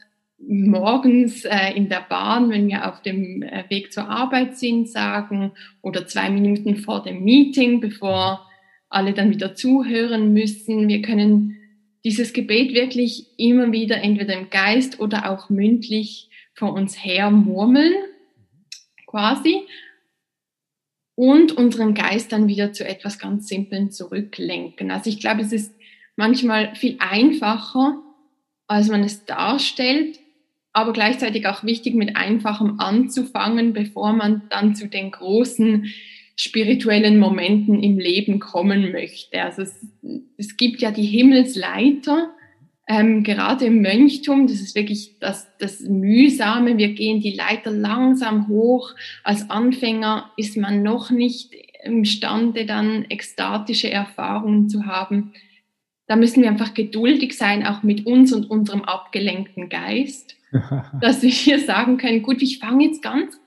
morgens 0.45 1.45
äh, 1.45 1.71
in 1.73 1.87
der 1.87 2.05
Bahn, 2.09 2.49
wenn 2.49 2.67
wir 2.67 2.91
auf 2.91 3.01
dem 3.01 3.41
äh, 3.41 3.63
Weg 3.69 3.93
zur 3.93 4.09
Arbeit 4.09 4.57
sind, 4.57 4.89
sagen 4.89 5.53
oder 5.81 6.05
zwei 6.07 6.29
Minuten 6.29 6.75
vor 6.75 7.03
dem 7.03 7.23
Meeting, 7.23 7.79
bevor 7.79 8.45
alle 8.89 9.13
dann 9.13 9.29
wieder 9.29 9.55
zuhören 9.55 10.33
müssen. 10.33 10.89
Wir 10.89 11.01
können 11.01 11.55
dieses 12.03 12.33
Gebet 12.33 12.73
wirklich 12.73 13.27
immer 13.37 13.71
wieder 13.71 13.97
entweder 14.01 14.33
im 14.33 14.49
Geist 14.49 14.99
oder 14.99 15.31
auch 15.31 15.49
mündlich 15.49 16.29
vor 16.53 16.73
uns 16.73 17.03
her 17.03 17.31
murmeln, 17.31 17.93
quasi, 19.05 19.61
und 21.15 21.51
unseren 21.51 21.93
Geist 21.93 22.31
dann 22.31 22.47
wieder 22.47 22.73
zu 22.73 22.85
etwas 22.85 23.19
ganz 23.19 23.47
Simplen 23.47 23.91
zurücklenken. 23.91 24.91
Also 24.91 25.09
ich 25.09 25.19
glaube, 25.19 25.41
es 25.41 25.51
ist 25.51 25.73
manchmal 26.15 26.75
viel 26.75 26.97
einfacher, 26.99 28.01
als 28.67 28.89
man 28.89 29.03
es 29.03 29.25
darstellt, 29.25 30.19
aber 30.71 30.91
gleichzeitig 30.91 31.45
auch 31.47 31.63
wichtig, 31.63 31.93
mit 31.93 32.15
Einfachem 32.15 32.79
anzufangen, 32.79 33.73
bevor 33.73 34.13
man 34.13 34.41
dann 34.49 34.75
zu 34.75 34.87
den 34.87 35.11
großen 35.11 35.93
spirituellen 36.35 37.19
Momenten 37.19 37.81
im 37.81 37.99
Leben 37.99 38.39
kommen 38.39 38.91
möchte. 38.91 39.41
Also 39.41 39.61
es, 39.61 39.85
es 40.37 40.57
gibt 40.57 40.81
ja 40.81 40.91
die 40.91 41.05
Himmelsleiter, 41.05 42.33
ähm, 42.85 43.23
gerade 43.23 43.65
im 43.65 43.81
Mönchtum, 43.81 44.47
das 44.47 44.59
ist 44.59 44.75
wirklich 44.75 45.17
das, 45.19 45.47
das 45.57 45.79
Mühsame. 45.81 46.77
Wir 46.77 46.93
gehen 46.93 47.21
die 47.21 47.33
Leiter 47.33 47.71
langsam 47.71 48.49
hoch. 48.49 48.91
Als 49.23 49.49
Anfänger 49.49 50.31
ist 50.35 50.57
man 50.57 50.83
noch 50.83 51.09
nicht 51.09 51.53
imstande, 51.83 52.65
dann 52.65 53.05
ekstatische 53.05 53.89
Erfahrungen 53.89 54.67
zu 54.67 54.85
haben. 54.85 55.33
Da 56.07 56.17
müssen 56.17 56.41
wir 56.41 56.49
einfach 56.49 56.73
geduldig 56.73 57.37
sein, 57.37 57.65
auch 57.65 57.83
mit 57.83 58.05
uns 58.05 58.33
und 58.33 58.49
unserem 58.49 58.81
abgelenkten 58.83 59.69
Geist. 59.69 60.35
dass 61.01 61.21
wir 61.21 61.29
hier 61.29 61.59
sagen 61.59 61.97
können, 61.97 62.21
gut, 62.21 62.41
ich 62.41 62.59
fange 62.59 62.85
jetzt 62.85 63.01
ganz 63.01 63.39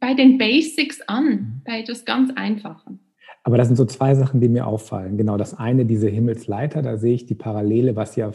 bei 0.00 0.14
den 0.14 0.38
Basics 0.38 1.00
an, 1.02 1.24
mhm. 1.24 1.62
bei 1.64 1.80
etwas 1.80 2.04
ganz 2.04 2.32
Einfachen. 2.34 3.00
Aber 3.44 3.56
das 3.56 3.66
sind 3.66 3.76
so 3.76 3.84
zwei 3.84 4.14
Sachen, 4.14 4.40
die 4.40 4.48
mir 4.48 4.66
auffallen. 4.66 5.16
Genau, 5.16 5.36
das 5.36 5.54
eine, 5.54 5.84
diese 5.84 6.08
Himmelsleiter, 6.08 6.82
da 6.82 6.96
sehe 6.96 7.14
ich 7.14 7.26
die 7.26 7.34
Parallele, 7.34 7.96
was 7.96 8.14
ja 8.16 8.32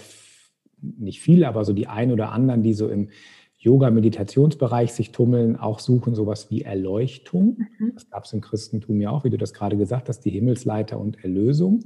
nicht 0.82 1.22
viele, 1.22 1.48
aber 1.48 1.64
so 1.64 1.74
die 1.74 1.88
ein 1.88 2.12
oder 2.12 2.32
anderen, 2.32 2.62
die 2.62 2.74
so 2.74 2.90
im 2.90 3.10
Yoga-Meditationsbereich 3.60 4.94
sich 4.94 5.12
tummeln, 5.12 5.56
auch 5.56 5.80
suchen 5.80 6.14
sowas 6.14 6.52
wie 6.52 6.62
Erleuchtung. 6.62 7.58
Mhm. 7.80 7.92
Das 7.94 8.10
gab 8.10 8.26
es 8.26 8.34
im 8.34 8.42
Christentum 8.42 9.02
ja 9.02 9.10
auch, 9.10 9.24
wie 9.24 9.30
du 9.30 9.38
das 9.38 9.54
gerade 9.54 9.78
gesagt 9.78 10.10
hast, 10.10 10.22
die 10.22 10.30
Himmelsleiter 10.30 11.00
und 11.00 11.24
Erlösung. 11.24 11.86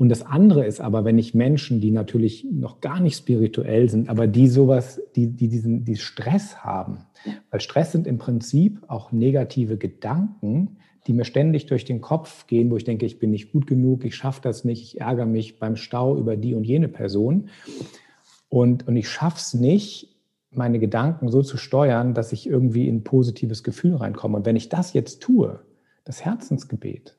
Und 0.00 0.08
das 0.08 0.22
andere 0.22 0.64
ist 0.64 0.80
aber, 0.80 1.04
wenn 1.04 1.18
ich 1.18 1.34
Menschen, 1.34 1.82
die 1.82 1.90
natürlich 1.90 2.46
noch 2.50 2.80
gar 2.80 3.00
nicht 3.00 3.18
spirituell 3.18 3.90
sind, 3.90 4.08
aber 4.08 4.26
die 4.26 4.48
sowas, 4.48 4.98
die, 5.14 5.26
die 5.26 5.48
diesen 5.48 5.84
die 5.84 5.96
Stress 5.96 6.64
haben, 6.64 7.04
weil 7.50 7.60
Stress 7.60 7.92
sind 7.92 8.06
im 8.06 8.16
Prinzip 8.16 8.80
auch 8.88 9.12
negative 9.12 9.76
Gedanken, 9.76 10.78
die 11.06 11.12
mir 11.12 11.26
ständig 11.26 11.66
durch 11.66 11.84
den 11.84 12.00
Kopf 12.00 12.46
gehen, 12.46 12.70
wo 12.70 12.78
ich 12.78 12.84
denke, 12.84 13.04
ich 13.04 13.18
bin 13.18 13.30
nicht 13.30 13.52
gut 13.52 13.66
genug, 13.66 14.06
ich 14.06 14.16
schaffe 14.16 14.40
das 14.42 14.64
nicht, 14.64 14.82
ich 14.82 15.00
ärgere 15.02 15.26
mich 15.26 15.58
beim 15.58 15.76
Stau 15.76 16.16
über 16.16 16.38
die 16.38 16.54
und 16.54 16.64
jene 16.64 16.88
Person. 16.88 17.50
Und, 18.48 18.88
und 18.88 18.96
ich 18.96 19.10
schaffe 19.10 19.36
es 19.36 19.52
nicht, 19.52 20.16
meine 20.50 20.78
Gedanken 20.78 21.28
so 21.28 21.42
zu 21.42 21.58
steuern, 21.58 22.14
dass 22.14 22.32
ich 22.32 22.48
irgendwie 22.48 22.88
in 22.88 22.96
ein 22.96 23.04
positives 23.04 23.62
Gefühl 23.62 23.96
reinkomme. 23.96 24.38
Und 24.38 24.46
wenn 24.46 24.56
ich 24.56 24.70
das 24.70 24.94
jetzt 24.94 25.20
tue, 25.20 25.60
das 26.04 26.24
Herzensgebet, 26.24 27.18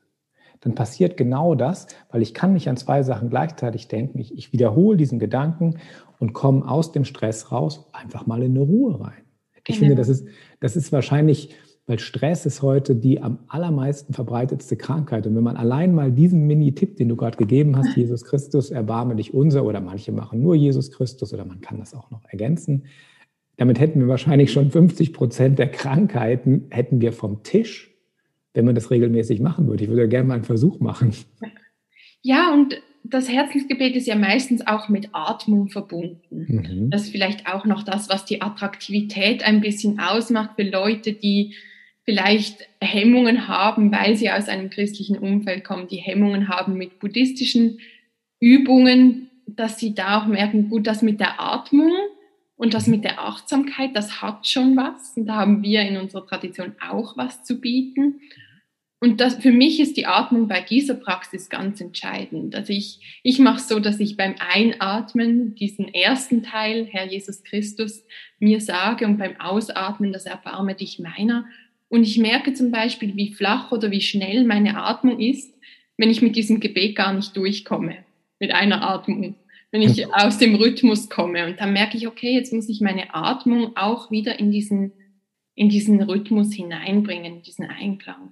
dann 0.62 0.74
passiert 0.74 1.16
genau 1.16 1.54
das, 1.54 1.88
weil 2.10 2.22
ich 2.22 2.34
kann 2.34 2.54
nicht 2.54 2.68
an 2.68 2.76
zwei 2.76 3.02
Sachen 3.02 3.28
gleichzeitig 3.28 3.88
denken. 3.88 4.18
Ich, 4.18 4.36
ich 4.36 4.52
wiederhole 4.52 4.96
diesen 4.96 5.18
Gedanken 5.18 5.74
und 6.18 6.32
komme 6.32 6.66
aus 6.68 6.92
dem 6.92 7.04
Stress 7.04 7.52
raus, 7.52 7.88
einfach 7.92 8.26
mal 8.26 8.42
in 8.42 8.52
eine 8.52 8.60
Ruhe 8.60 9.00
rein. 9.00 9.22
Ich 9.56 9.64
genau. 9.64 9.78
finde, 9.78 9.94
das 9.96 10.08
ist, 10.08 10.26
das 10.60 10.76
ist 10.76 10.92
wahrscheinlich, 10.92 11.54
weil 11.86 11.98
Stress 11.98 12.46
ist 12.46 12.62
heute 12.62 12.94
die 12.94 13.20
am 13.20 13.40
allermeisten 13.48 14.14
verbreitetste 14.14 14.76
Krankheit. 14.76 15.26
Und 15.26 15.34
wenn 15.34 15.42
man 15.42 15.56
allein 15.56 15.94
mal 15.94 16.12
diesen 16.12 16.46
Mini-Tipp, 16.46 16.96
den 16.96 17.08
du 17.08 17.16
gerade 17.16 17.36
gegeben 17.36 17.76
hast, 17.76 17.96
Jesus 17.96 18.24
Christus, 18.24 18.70
erbarme 18.70 19.16
dich 19.16 19.34
unser, 19.34 19.64
oder 19.64 19.80
manche 19.80 20.12
machen 20.12 20.42
nur 20.42 20.54
Jesus 20.54 20.92
Christus, 20.92 21.34
oder 21.34 21.44
man 21.44 21.60
kann 21.60 21.78
das 21.78 21.92
auch 21.92 22.10
noch 22.12 22.22
ergänzen, 22.28 22.84
damit 23.56 23.80
hätten 23.80 24.00
wir 24.00 24.08
wahrscheinlich 24.08 24.52
schon 24.52 24.70
50 24.70 25.12
Prozent 25.12 25.58
der 25.58 25.70
Krankheiten 25.70 26.66
hätten 26.70 27.00
wir 27.00 27.12
vom 27.12 27.42
Tisch 27.42 27.91
wenn 28.54 28.64
man 28.64 28.74
das 28.74 28.90
regelmäßig 28.90 29.40
machen 29.40 29.66
würde. 29.66 29.84
Ich 29.84 29.90
würde 29.90 30.02
ja 30.02 30.08
gerne 30.08 30.28
mal 30.28 30.34
einen 30.34 30.44
Versuch 30.44 30.80
machen. 30.80 31.12
Ja, 32.22 32.52
und 32.52 32.80
das 33.04 33.28
Herzensgebet 33.28 33.96
ist 33.96 34.06
ja 34.06 34.14
meistens 34.14 34.66
auch 34.66 34.88
mit 34.88 35.08
Atmung 35.12 35.68
verbunden. 35.68 36.46
Mhm. 36.48 36.90
Das 36.90 37.02
ist 37.02 37.10
vielleicht 37.10 37.46
auch 37.46 37.64
noch 37.64 37.82
das, 37.82 38.08
was 38.08 38.24
die 38.24 38.40
Attraktivität 38.40 39.42
ein 39.42 39.60
bisschen 39.60 39.98
ausmacht 39.98 40.50
für 40.56 40.62
Leute, 40.62 41.12
die 41.12 41.54
vielleicht 42.04 42.68
Hemmungen 42.80 43.48
haben, 43.48 43.92
weil 43.92 44.16
sie 44.16 44.30
aus 44.30 44.48
einem 44.48 44.70
christlichen 44.70 45.18
Umfeld 45.18 45.64
kommen, 45.64 45.88
die 45.88 45.96
Hemmungen 45.96 46.48
haben 46.48 46.76
mit 46.76 46.98
buddhistischen 46.98 47.78
Übungen, 48.40 49.30
dass 49.46 49.78
sie 49.78 49.94
da 49.94 50.20
auch 50.20 50.26
merken, 50.26 50.68
gut, 50.68 50.86
das 50.86 51.02
mit 51.02 51.20
der 51.20 51.40
Atmung 51.40 51.92
und 52.56 52.74
das 52.74 52.86
mit 52.86 53.04
der 53.04 53.20
Achtsamkeit, 53.20 53.90
das 53.94 54.22
hat 54.22 54.46
schon 54.46 54.76
was. 54.76 55.16
Und 55.16 55.26
da 55.26 55.36
haben 55.36 55.62
wir 55.62 55.82
in 55.82 55.96
unserer 55.96 56.26
Tradition 56.26 56.74
auch 56.80 57.16
was 57.16 57.44
zu 57.44 57.60
bieten. 57.60 58.20
Und 59.02 59.20
das, 59.20 59.34
für 59.34 59.50
mich 59.50 59.80
ist 59.80 59.96
die 59.96 60.06
Atmung 60.06 60.46
bei 60.46 60.60
dieser 60.60 60.94
Praxis 60.94 61.48
ganz 61.48 61.80
entscheidend. 61.80 62.54
Also 62.54 62.72
ich, 62.72 63.00
ich 63.24 63.40
mache 63.40 63.58
so, 63.58 63.80
dass 63.80 63.98
ich 63.98 64.16
beim 64.16 64.36
Einatmen 64.38 65.56
diesen 65.56 65.92
ersten 65.92 66.44
Teil, 66.44 66.86
Herr 66.88 67.10
Jesus 67.10 67.42
Christus, 67.42 68.04
mir 68.38 68.60
sage 68.60 69.04
und 69.04 69.18
beim 69.18 69.40
Ausatmen 69.40 70.12
das 70.12 70.24
Erbarme 70.24 70.76
dich 70.76 71.00
meiner. 71.00 71.46
Und 71.88 72.04
ich 72.04 72.16
merke 72.16 72.52
zum 72.52 72.70
Beispiel, 72.70 73.16
wie 73.16 73.34
flach 73.34 73.72
oder 73.72 73.90
wie 73.90 74.00
schnell 74.00 74.44
meine 74.44 74.76
Atmung 74.76 75.18
ist, 75.18 75.52
wenn 75.96 76.08
ich 76.08 76.22
mit 76.22 76.36
diesem 76.36 76.60
Gebet 76.60 76.94
gar 76.94 77.12
nicht 77.12 77.36
durchkomme, 77.36 77.96
mit 78.38 78.52
einer 78.52 78.88
Atmung, 78.88 79.34
wenn 79.72 79.82
ich 79.82 80.14
aus 80.14 80.38
dem 80.38 80.54
Rhythmus 80.54 81.10
komme. 81.10 81.46
Und 81.46 81.58
dann 81.58 81.72
merke 81.72 81.96
ich, 81.96 82.06
okay, 82.06 82.34
jetzt 82.34 82.52
muss 82.52 82.68
ich 82.68 82.80
meine 82.80 83.12
Atmung 83.16 83.76
auch 83.76 84.12
wieder 84.12 84.38
in 84.38 84.52
diesen, 84.52 84.92
in 85.56 85.68
diesen 85.68 86.00
Rhythmus 86.00 86.52
hineinbringen, 86.52 87.42
diesen 87.42 87.68
Einklang. 87.68 88.30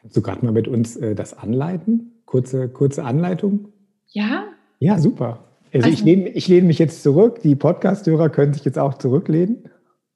Kannst 0.00 0.16
du 0.16 0.22
gerade 0.22 0.44
mal 0.44 0.52
mit 0.52 0.68
uns 0.68 0.96
äh, 0.96 1.14
das 1.14 1.34
anleiten? 1.36 2.22
Kurze, 2.24 2.68
kurze 2.68 3.04
Anleitung? 3.04 3.72
Ja. 4.08 4.48
Ja, 4.78 4.98
super. 4.98 5.44
Also, 5.72 5.86
also 5.86 5.88
ich, 5.88 6.04
lehne, 6.04 6.28
ich 6.30 6.48
lehne 6.48 6.66
mich 6.66 6.78
jetzt 6.78 7.02
zurück. 7.02 7.40
Die 7.42 7.54
Podcast-Hörer 7.54 8.30
können 8.30 8.54
sich 8.54 8.64
jetzt 8.64 8.78
auch 8.78 8.94
zurücklehnen. 8.94 9.68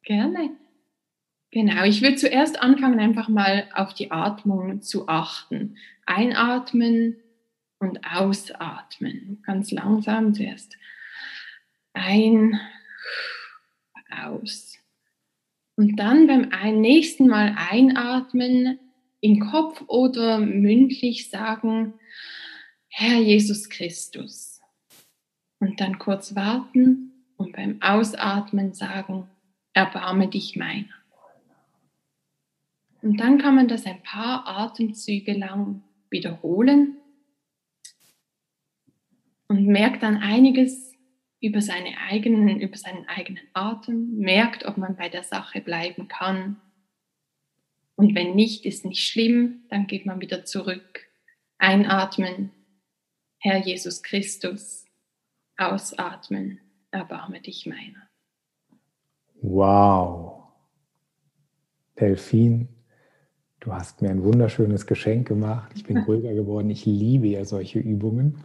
Gerne. 0.02 0.50
Genau, 1.50 1.84
ich 1.84 2.02
würde 2.02 2.16
zuerst 2.16 2.60
anfangen, 2.60 2.98
einfach 2.98 3.28
mal 3.28 3.64
auf 3.74 3.94
die 3.94 4.10
Atmung 4.10 4.82
zu 4.82 5.06
achten. 5.06 5.76
Einatmen 6.06 7.16
und 7.78 8.00
ausatmen. 8.04 9.42
Ganz 9.46 9.70
langsam 9.70 10.34
zuerst 10.34 10.76
ein, 11.92 12.58
aus. 14.22 14.78
Und 15.76 15.96
dann 15.96 16.26
beim 16.26 16.48
nächsten 16.80 17.26
Mal 17.26 17.56
einatmen 17.70 18.78
im 19.24 19.40
Kopf 19.40 19.82
oder 19.86 20.38
mündlich 20.38 21.30
sagen, 21.30 21.94
Herr 22.88 23.18
Jesus 23.20 23.70
Christus. 23.70 24.60
Und 25.60 25.80
dann 25.80 25.98
kurz 25.98 26.34
warten 26.34 27.10
und 27.38 27.56
beim 27.56 27.80
Ausatmen 27.80 28.74
sagen, 28.74 29.26
erbarme 29.72 30.28
dich 30.28 30.56
meiner. 30.56 30.92
Und 33.00 33.18
dann 33.18 33.38
kann 33.38 33.54
man 33.54 33.66
das 33.66 33.86
ein 33.86 34.02
paar 34.02 34.46
Atemzüge 34.46 35.32
lang 35.32 35.82
wiederholen 36.10 36.98
und 39.48 39.64
merkt 39.64 40.02
dann 40.02 40.18
einiges 40.18 40.92
über, 41.40 41.62
seine 41.62 41.96
eigenen, 42.10 42.60
über 42.60 42.76
seinen 42.76 43.08
eigenen 43.08 43.44
Atem, 43.54 44.18
merkt, 44.18 44.66
ob 44.66 44.76
man 44.76 44.96
bei 44.96 45.08
der 45.08 45.22
Sache 45.22 45.62
bleiben 45.62 46.08
kann 46.08 46.60
und 47.96 48.14
wenn 48.14 48.34
nicht, 48.34 48.64
ist 48.64 48.84
nicht 48.84 49.06
schlimm, 49.06 49.64
dann 49.68 49.86
geht 49.86 50.06
man 50.06 50.20
wieder 50.20 50.44
zurück. 50.44 51.06
Einatmen, 51.58 52.50
Herr 53.38 53.58
Jesus 53.58 54.02
Christus. 54.02 54.84
Ausatmen, 55.56 56.60
erbarme 56.90 57.40
dich 57.40 57.66
meiner. 57.66 58.08
Wow. 59.40 60.48
Delfin, 62.00 62.68
du 63.60 63.72
hast 63.72 64.02
mir 64.02 64.10
ein 64.10 64.24
wunderschönes 64.24 64.86
Geschenk 64.86 65.28
gemacht. 65.28 65.70
Ich 65.76 65.84
bin 65.84 65.98
ruhiger 66.08 66.34
geworden. 66.34 66.70
Ich 66.70 66.84
liebe 66.86 67.28
ja 67.28 67.44
solche 67.44 67.78
Übungen. 67.78 68.44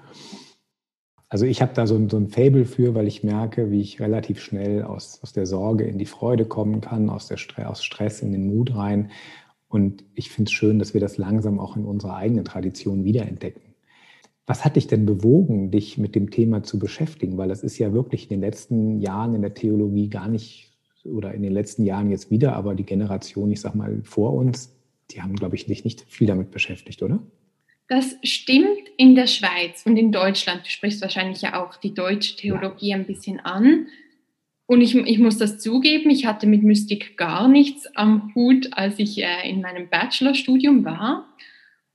Also 1.29 1.45
ich 1.45 1.61
habe 1.61 1.73
da 1.75 1.85
so 1.85 1.95
ein, 1.95 2.09
so 2.09 2.17
ein 2.17 2.27
Fable 2.27 2.65
für, 2.65 2.95
weil 2.95 3.07
ich 3.07 3.23
merke, 3.23 3.69
wie 3.69 3.81
ich 3.81 4.01
relativ 4.01 4.41
schnell 4.41 4.81
aus, 4.83 5.19
aus 5.21 5.31
der 5.31 5.45
Sorge 5.45 5.83
in 5.83 5.99
die 5.99 6.07
Freude 6.07 6.45
kommen 6.45 6.81
kann, 6.81 7.09
aus, 7.09 7.27
der 7.27 7.37
Stress, 7.37 7.67
aus 7.67 7.83
Stress 7.83 8.21
in 8.21 8.31
den 8.31 8.47
Mut 8.47 8.75
rein. 8.75 9.11
Und 9.67 10.03
ich 10.15 10.31
finde 10.31 10.49
es 10.49 10.53
schön, 10.53 10.79
dass 10.79 10.95
wir 10.95 11.01
das 11.01 11.17
langsam 11.17 11.59
auch 11.59 11.77
in 11.77 11.85
unserer 11.85 12.15
eigenen 12.15 12.45
Tradition 12.45 13.03
wiederentdecken. 13.03 13.61
Was 14.47 14.65
hat 14.65 14.75
dich 14.75 14.87
denn 14.87 15.05
bewogen, 15.05 15.69
dich 15.69 15.99
mit 15.99 16.15
dem 16.15 16.31
Thema 16.31 16.63
zu 16.63 16.79
beschäftigen? 16.79 17.37
Weil 17.37 17.49
das 17.49 17.61
ist 17.61 17.77
ja 17.77 17.93
wirklich 17.93 18.23
in 18.23 18.29
den 18.29 18.41
letzten 18.41 18.99
Jahren 18.99 19.35
in 19.35 19.43
der 19.43 19.53
Theologie 19.53 20.09
gar 20.09 20.27
nicht, 20.27 20.71
oder 21.05 21.35
in 21.35 21.43
den 21.43 21.53
letzten 21.53 21.85
Jahren 21.85 22.09
jetzt 22.09 22.31
wieder, 22.31 22.55
aber 22.55 22.73
die 22.73 22.85
Generation, 22.85 23.51
ich 23.51 23.61
sag 23.61 23.75
mal, 23.75 24.01
vor 24.03 24.33
uns, 24.33 24.75
die 25.11 25.21
haben, 25.21 25.35
glaube 25.35 25.55
ich, 25.55 25.67
sich 25.67 25.83
nicht 25.83 26.01
viel 26.01 26.25
damit 26.25 26.49
beschäftigt, 26.49 27.03
oder? 27.03 27.19
Das 27.89 28.15
stimmt 28.23 28.87
in 28.97 29.15
der 29.15 29.25
Schweiz 29.25 29.83
und 29.83 29.97
in 29.97 30.11
Deutschland. 30.11 30.61
Du 30.63 30.69
sprichst 30.69 31.01
wahrscheinlich 31.01 31.41
ja 31.41 31.61
auch 31.61 31.75
die 31.75 31.95
deutsche 31.95 32.35
Theologie 32.35 32.89
ja. 32.89 32.95
ein 32.95 33.05
bisschen 33.05 33.39
an. 33.39 33.87
Und 34.67 34.81
ich, 34.81 34.95
ich 34.95 35.17
muss 35.17 35.39
das 35.39 35.57
zugeben, 35.57 36.11
ich 36.11 36.27
hatte 36.27 36.45
mit 36.45 36.61
Mystik 36.61 37.17
gar 37.17 37.47
nichts 37.47 37.87
am 37.95 38.31
Hut, 38.35 38.69
als 38.73 38.99
ich 38.99 39.17
äh, 39.23 39.49
in 39.49 39.61
meinem 39.61 39.89
Bachelorstudium 39.89 40.85
war. 40.85 41.27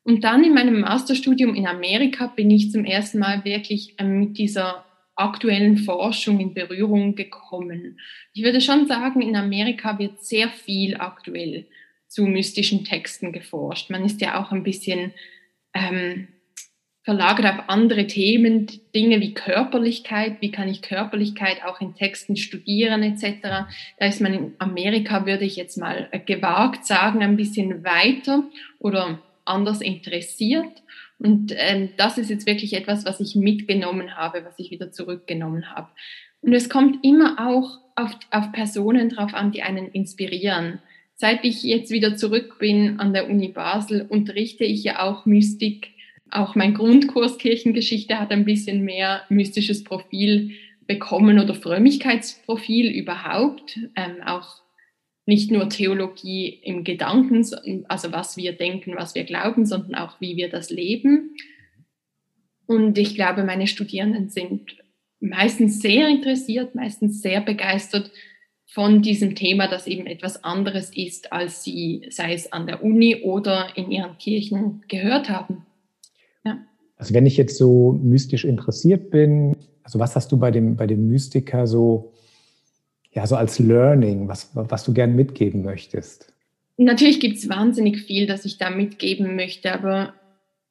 Und 0.03 0.25
dann 0.25 0.43
in 0.43 0.53
meinem 0.53 0.81
Masterstudium 0.81 1.55
in 1.55 1.69
Amerika 1.69 2.27
bin 2.27 2.51
ich 2.51 2.73
zum 2.73 2.85
ersten 2.85 3.21
Mal 3.21 3.45
wirklich 3.45 3.95
äh, 3.99 4.05
mit 4.05 4.37
dieser 4.37 4.85
aktuellen 5.15 5.79
Forschung 5.79 6.41
in 6.41 6.55
Berührung 6.55 7.15
gekommen. 7.15 8.01
Ich 8.33 8.43
würde 8.43 8.61
schon 8.61 8.89
sagen, 8.89 9.23
in 9.23 9.37
Amerika 9.37 9.97
wird 10.01 10.25
sehr 10.25 10.49
viel 10.49 10.97
aktuell 10.97 11.67
zu 12.09 12.27
mystischen 12.27 12.85
Texten 12.85 13.31
geforscht. 13.31 13.91
Man 13.91 14.05
ist 14.05 14.21
ja 14.21 14.43
auch 14.43 14.51
ein 14.51 14.65
bisschen 14.65 15.13
ähm, 15.75 16.29
verlagert 17.05 17.45
auf 17.45 17.69
andere 17.69 18.07
Themen, 18.07 18.67
Dinge 18.95 19.21
wie 19.21 19.35
Körperlichkeit, 19.35 20.41
wie 20.41 20.51
kann 20.51 20.69
ich 20.69 20.81
Körperlichkeit 20.81 21.63
auch 21.65 21.81
in 21.81 21.95
Texten 21.95 22.37
studieren 22.37 23.03
etc. 23.03 23.67
Da 23.99 24.07
ist 24.07 24.23
man 24.23 24.33
in 24.33 24.53
Amerika, 24.59 25.27
würde 25.27 25.45
ich 25.45 25.57
jetzt 25.57 25.77
mal 25.77 26.09
gewagt 26.25 26.87
sagen, 26.87 27.23
ein 27.23 27.37
bisschen 27.37 27.85
weiter 27.85 28.45
oder 28.79 29.21
anders 29.45 29.83
interessiert. 29.83 30.83
Und 31.19 31.53
ähm, 31.57 31.91
das 31.99 32.17
ist 32.17 32.31
jetzt 32.31 32.47
wirklich 32.47 32.73
etwas, 32.73 33.05
was 33.05 33.21
ich 33.21 33.37
mitgenommen 33.37 34.17
habe, 34.17 34.43
was 34.45 34.59
ich 34.59 34.71
wieder 34.71 34.91
zurückgenommen 34.91 35.75
habe. 35.75 35.89
Und 36.41 36.55
es 36.55 36.71
kommt 36.71 37.05
immer 37.05 37.37
auch 37.39 37.79
auf, 37.97 38.17
auf 38.31 38.51
Personen 38.53 39.11
drauf 39.11 39.35
an, 39.35 39.53
die 39.53 39.63
einen 39.63 39.89
inspirieren. 39.89 40.81
Seit 41.17 41.45
ich 41.45 41.63
jetzt 41.63 41.91
wieder 41.91 42.17
zurück 42.17 42.59
bin 42.59 42.99
an 42.99 43.13
der 43.13 43.29
Uni 43.29 43.49
Basel, 43.49 44.07
unterrichte 44.09 44.65
ich 44.65 44.83
ja 44.85 45.03
auch 45.03 45.27
Mystik 45.27 45.95
auch 46.35 46.57
mein 46.57 46.75
Grundkurs 46.75 47.39
Kirchengeschichte 47.39 48.19
hat 48.19 48.33
ein 48.33 48.45
bisschen 48.45 48.83
mehr 48.83 49.23
mystisches 49.29 49.85
Profil 49.85 50.51
bekommen 50.87 51.39
oder 51.39 51.55
Frömmigkeitsprofil 51.55 52.91
überhaupt. 52.91 53.79
Ähm, 53.95 54.17
auch 54.25 54.63
nicht 55.27 55.51
nur 55.51 55.69
Theologie 55.69 56.49
im 56.49 56.85
Gedanken, 56.85 57.47
also 57.89 58.13
was 58.13 58.37
wir 58.37 58.53
denken, 58.53 58.95
was 58.97 59.15
wir 59.15 59.25
glauben, 59.25 59.65
sondern 59.65 59.95
auch 59.95 60.21
wie 60.21 60.37
wir 60.37 60.51
das 60.51 60.71
leben. 60.71 61.37
Und 62.67 62.99
ich 62.99 63.15
glaube, 63.15 63.45
meine 63.45 63.67
Studierenden 63.67 64.29
sind 64.29 64.77
meistens 65.21 65.81
sehr 65.81 66.09
interessiert, 66.09 66.75
meistens 66.75 67.23
sehr 67.23 67.41
begeistert 67.41 68.11
von 68.75 69.03
diesem 69.03 69.37
Thema, 69.37 69.69
das 69.69 69.87
eben 69.87 70.05
etwas 70.07 70.43
anderes 70.43 70.91
ist, 70.93 71.33
als 71.33 71.63
sie, 71.63 72.09
sei 72.11 72.35
es 72.35 72.53
an 72.53 72.67
der 72.67 72.83
Uni 72.83 73.23
oder 73.23 73.69
in 73.77 73.93
ihren 73.93 74.19
Kirchen 74.19 74.83
gehört 74.89 75.29
haben. 75.31 75.65
Also 76.97 77.15
wenn 77.15 77.25
ich 77.25 77.37
jetzt 77.37 77.57
so 77.57 77.93
mystisch 78.03 78.45
interessiert 78.45 79.11
bin, 79.11 79.55
also 79.85 80.01
was 80.01 80.17
hast 80.17 80.33
du 80.33 80.39
bei 80.39 80.51
dem, 80.51 80.75
bei 80.75 80.89
dem 80.89 81.07
Mystiker 81.07 81.69
so, 81.69 82.13
ja, 83.13 83.27
so 83.29 83.37
als 83.37 83.61
Learning, 83.61 84.27
was, 84.27 84.51
was 84.55 84.85
du 84.85 84.93
gern 84.93 85.15
mitgeben 85.15 85.63
möchtest? 85.63 86.33
Natürlich 86.77 87.21
gibt 87.21 87.37
es 87.37 87.49
wahnsinnig 87.49 88.01
viel, 88.01 88.27
das 88.27 88.45
ich 88.45 88.59
da 88.59 88.71
mitgeben 88.71 89.37
möchte, 89.37 89.73
aber 89.73 90.15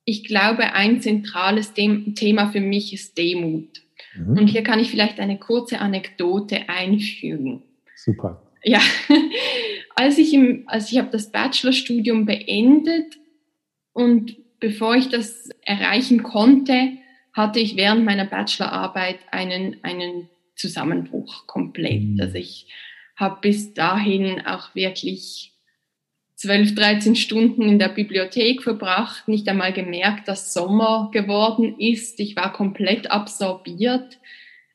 ich 0.04 0.26
glaube, 0.26 0.74
ein 0.74 1.00
zentrales 1.02 1.72
Thema 1.74 2.52
für 2.52 2.60
mich 2.60 2.94
ist 2.94 3.18
Demut. 3.18 3.82
Mhm. 4.18 4.38
Und 4.38 4.48
hier 4.48 4.64
kann 4.64 4.80
ich 4.80 4.92
vielleicht 4.92 5.22
eine 5.22 5.38
kurze 5.40 5.80
Anekdote 5.80 6.68
einfügen. 6.68 7.64
Super. 8.04 8.42
Ja, 8.64 8.82
als 9.96 10.18
ich, 10.18 10.34
im, 10.34 10.64
als 10.68 10.92
ich 10.92 10.98
habe 10.98 11.10
das 11.10 11.32
Bachelorstudium 11.32 12.26
beendet 12.26 13.18
und 13.94 14.36
bevor 14.60 14.96
ich 14.96 15.10
das 15.10 15.50
erreichen 15.62 16.24
konnte, 16.24 16.92
hatte 17.34 17.60
ich 17.60 17.76
während 17.76 18.04
meiner 18.04 18.26
Bachelorarbeit 18.26 19.20
einen, 19.32 19.78
einen 19.84 20.30
Zusammenbruch 20.56 21.48
komplett. 21.48 22.04
Mhm. 22.04 22.20
Also 22.20 22.36
ich 22.36 22.68
habe 23.16 23.40
bis 23.42 23.74
dahin 23.74 24.46
auch 24.46 24.76
wirklich 24.76 25.54
12, 26.36 26.76
13 26.76 27.16
Stunden 27.16 27.62
in 27.64 27.80
der 27.80 27.88
Bibliothek 27.90 28.64
verbracht, 28.64 29.30
nicht 29.30 29.48
einmal 29.48 29.72
gemerkt, 29.72 30.28
dass 30.28 30.54
Sommer 30.54 31.10
geworden 31.14 31.80
ist. 31.80 32.20
Ich 32.20 32.36
war 32.36 32.52
komplett 32.52 33.12
absorbiert, 33.12 34.20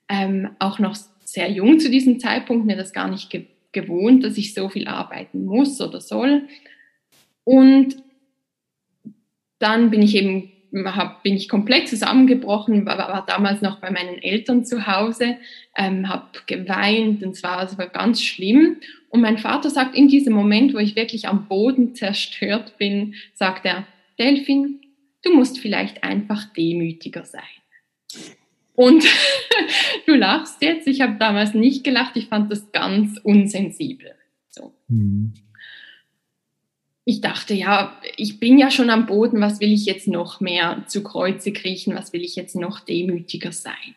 ähm, 0.08 0.56
auch 0.58 0.78
noch 0.78 0.96
sehr 1.32 1.50
jung 1.50 1.78
zu 1.78 1.90
diesem 1.90 2.20
Zeitpunkt, 2.20 2.66
mir 2.66 2.76
das 2.76 2.92
gar 2.92 3.08
nicht 3.08 3.30
ge 3.30 3.46
gewohnt, 3.70 4.24
dass 4.24 4.38
ich 4.38 4.54
so 4.54 4.70
viel 4.70 4.88
arbeiten 4.88 5.44
muss 5.44 5.78
oder 5.82 6.00
soll. 6.00 6.48
Und 7.44 7.96
dann 9.58 9.90
bin 9.90 10.00
ich 10.00 10.14
eben 10.14 10.50
hab, 10.86 11.22
bin 11.22 11.36
ich 11.36 11.50
komplett 11.50 11.86
zusammengebrochen, 11.86 12.86
war, 12.86 12.96
war 12.96 13.26
damals 13.26 13.60
noch 13.60 13.78
bei 13.78 13.90
meinen 13.90 14.22
Eltern 14.22 14.64
zu 14.64 14.86
Hause, 14.86 15.36
ähm, 15.76 16.08
habe 16.08 16.28
geweint 16.46 17.22
und 17.22 17.32
es 17.32 17.42
war, 17.42 17.62
es 17.62 17.76
war 17.76 17.88
ganz 17.88 18.22
schlimm. 18.22 18.78
Und 19.10 19.20
mein 19.20 19.36
Vater 19.36 19.68
sagt 19.68 19.94
in 19.94 20.08
diesem 20.08 20.32
Moment, 20.32 20.72
wo 20.74 20.78
ich 20.78 20.96
wirklich 20.96 21.28
am 21.28 21.46
Boden 21.46 21.94
zerstört 21.94 22.78
bin, 22.78 23.14
sagt 23.34 23.66
er, 23.66 23.86
Delfin, 24.18 24.80
du 25.22 25.34
musst 25.34 25.58
vielleicht 25.58 26.02
einfach 26.04 26.52
demütiger 26.54 27.24
sein. 27.24 27.42
Und 28.78 29.04
du 30.06 30.14
lachst 30.14 30.62
jetzt, 30.62 30.86
ich 30.86 31.00
habe 31.00 31.16
damals 31.18 31.54
nicht 31.54 31.84
gelacht, 31.84 32.16
ich 32.16 32.26
fand 32.26 32.50
das 32.52 32.70
ganz 32.72 33.18
unsensibel. 33.22 34.14
So. 34.48 34.72
Mhm 34.88 35.34
ich 37.08 37.22
dachte, 37.22 37.54
ja, 37.54 37.98
ich 38.18 38.38
bin 38.38 38.58
ja 38.58 38.70
schon 38.70 38.90
am 38.90 39.06
Boden, 39.06 39.40
was 39.40 39.60
will 39.60 39.72
ich 39.72 39.86
jetzt 39.86 40.08
noch 40.08 40.42
mehr 40.42 40.84
zu 40.88 41.02
Kreuze 41.02 41.54
kriechen, 41.54 41.94
was 41.94 42.12
will 42.12 42.20
ich 42.20 42.36
jetzt 42.36 42.54
noch 42.54 42.80
demütiger 42.80 43.50
sein? 43.50 43.94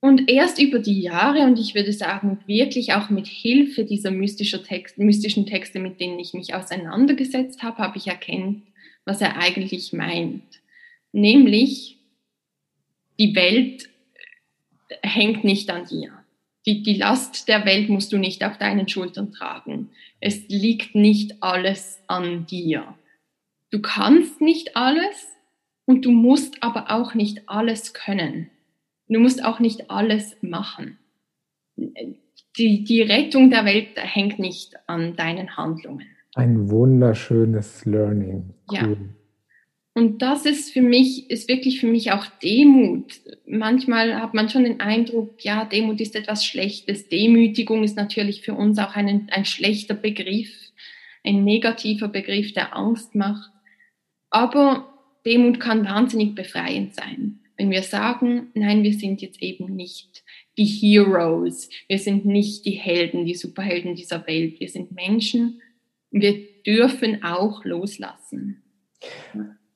Und 0.00 0.28
erst 0.28 0.60
über 0.60 0.80
die 0.80 1.00
Jahre, 1.00 1.44
und 1.44 1.60
ich 1.60 1.76
würde 1.76 1.92
sagen, 1.92 2.40
wirklich 2.46 2.94
auch 2.94 3.10
mit 3.10 3.28
Hilfe 3.28 3.84
dieser 3.84 4.10
mystischer 4.10 4.64
Text, 4.64 4.98
mystischen 4.98 5.46
Texte, 5.46 5.78
mit 5.78 6.00
denen 6.00 6.18
ich 6.18 6.34
mich 6.34 6.52
auseinandergesetzt 6.52 7.62
habe, 7.62 7.78
habe 7.78 7.96
ich 7.96 8.08
erkennt, 8.08 8.64
was 9.04 9.20
er 9.20 9.36
eigentlich 9.36 9.92
meint. 9.92 10.42
Nämlich, 11.12 12.00
die 13.18 13.34
Welt 13.34 13.88
hängt 15.02 15.44
nicht 15.44 15.70
an 15.70 15.86
dir 15.86 16.22
die, 16.66 16.82
die 16.82 16.94
Last 16.94 17.48
der 17.48 17.64
Welt 17.64 17.88
musst 17.88 18.12
du 18.12 18.18
nicht 18.18 18.44
auf 18.44 18.58
deinen 18.58 18.88
Schultern 18.88 19.32
tragen. 19.32 19.90
Es 20.20 20.48
liegt 20.48 20.94
nicht 20.94 21.42
alles 21.42 22.00
an 22.06 22.46
dir. 22.46 22.94
Du 23.70 23.80
kannst 23.80 24.40
nicht 24.40 24.76
alles 24.76 25.28
und 25.86 26.04
du 26.04 26.10
musst 26.10 26.62
aber 26.62 26.90
auch 26.90 27.14
nicht 27.14 27.48
alles 27.48 27.94
können. 27.94 28.50
Du 29.08 29.18
musst 29.18 29.44
auch 29.44 29.60
nicht 29.60 29.90
alles 29.90 30.36
machen. 30.40 30.98
Die, 31.76 32.84
die 32.84 33.02
Rettung 33.02 33.50
der 33.50 33.64
Welt 33.64 33.88
hängt 33.96 34.38
nicht 34.38 34.74
an 34.86 35.16
deinen 35.16 35.56
Handlungen. 35.56 36.06
Ein 36.34 36.70
wunderschönes 36.70 37.84
Learning. 37.84 38.54
Cool. 38.70 38.78
Ja. 38.78 38.96
Und 39.94 40.22
das 40.22 40.46
ist 40.46 40.72
für 40.72 40.80
mich, 40.80 41.30
ist 41.30 41.48
wirklich 41.48 41.80
für 41.80 41.86
mich 41.86 42.12
auch 42.12 42.24
Demut. 42.42 43.20
Manchmal 43.46 44.20
hat 44.20 44.32
man 44.32 44.48
schon 44.48 44.64
den 44.64 44.80
Eindruck, 44.80 45.44
ja, 45.44 45.66
Demut 45.66 46.00
ist 46.00 46.16
etwas 46.16 46.46
Schlechtes. 46.46 47.08
Demütigung 47.08 47.84
ist 47.84 47.96
natürlich 47.96 48.40
für 48.40 48.54
uns 48.54 48.78
auch 48.78 48.96
ein, 48.96 49.28
ein 49.30 49.44
schlechter 49.44 49.94
Begriff, 49.94 50.50
ein 51.24 51.44
negativer 51.44 52.08
Begriff, 52.08 52.54
der 52.54 52.74
Angst 52.74 53.14
macht. 53.14 53.52
Aber 54.30 54.88
Demut 55.26 55.60
kann 55.60 55.84
wahnsinnig 55.84 56.34
befreiend 56.34 56.94
sein. 56.94 57.40
Wenn 57.58 57.70
wir 57.70 57.82
sagen, 57.82 58.50
nein, 58.54 58.82
wir 58.82 58.94
sind 58.94 59.20
jetzt 59.20 59.42
eben 59.42 59.76
nicht 59.76 60.24
die 60.56 60.64
Heroes, 60.64 61.68
wir 61.86 61.98
sind 61.98 62.24
nicht 62.24 62.64
die 62.64 62.70
Helden, 62.70 63.26
die 63.26 63.34
Superhelden 63.34 63.94
dieser 63.94 64.26
Welt, 64.26 64.58
wir 64.58 64.70
sind 64.70 64.92
Menschen, 64.92 65.60
wir 66.10 66.46
dürfen 66.64 67.22
auch 67.22 67.62
loslassen 67.64 68.62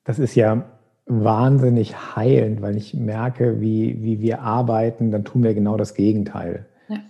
das 0.07 0.19
ist 0.19 0.35
ja 0.35 0.65
wahnsinnig 1.05 2.15
heilend, 2.15 2.61
weil 2.61 2.77
ich 2.77 2.93
merke, 2.93 3.59
wie, 3.59 4.01
wie 4.01 4.21
wir 4.21 4.39
arbeiten, 4.39 5.11
dann 5.11 5.25
tun 5.25 5.43
wir 5.43 5.53
genau 5.53 5.75
das 5.75 5.95
Gegenteil. 5.95 6.65
Ja. 6.87 7.01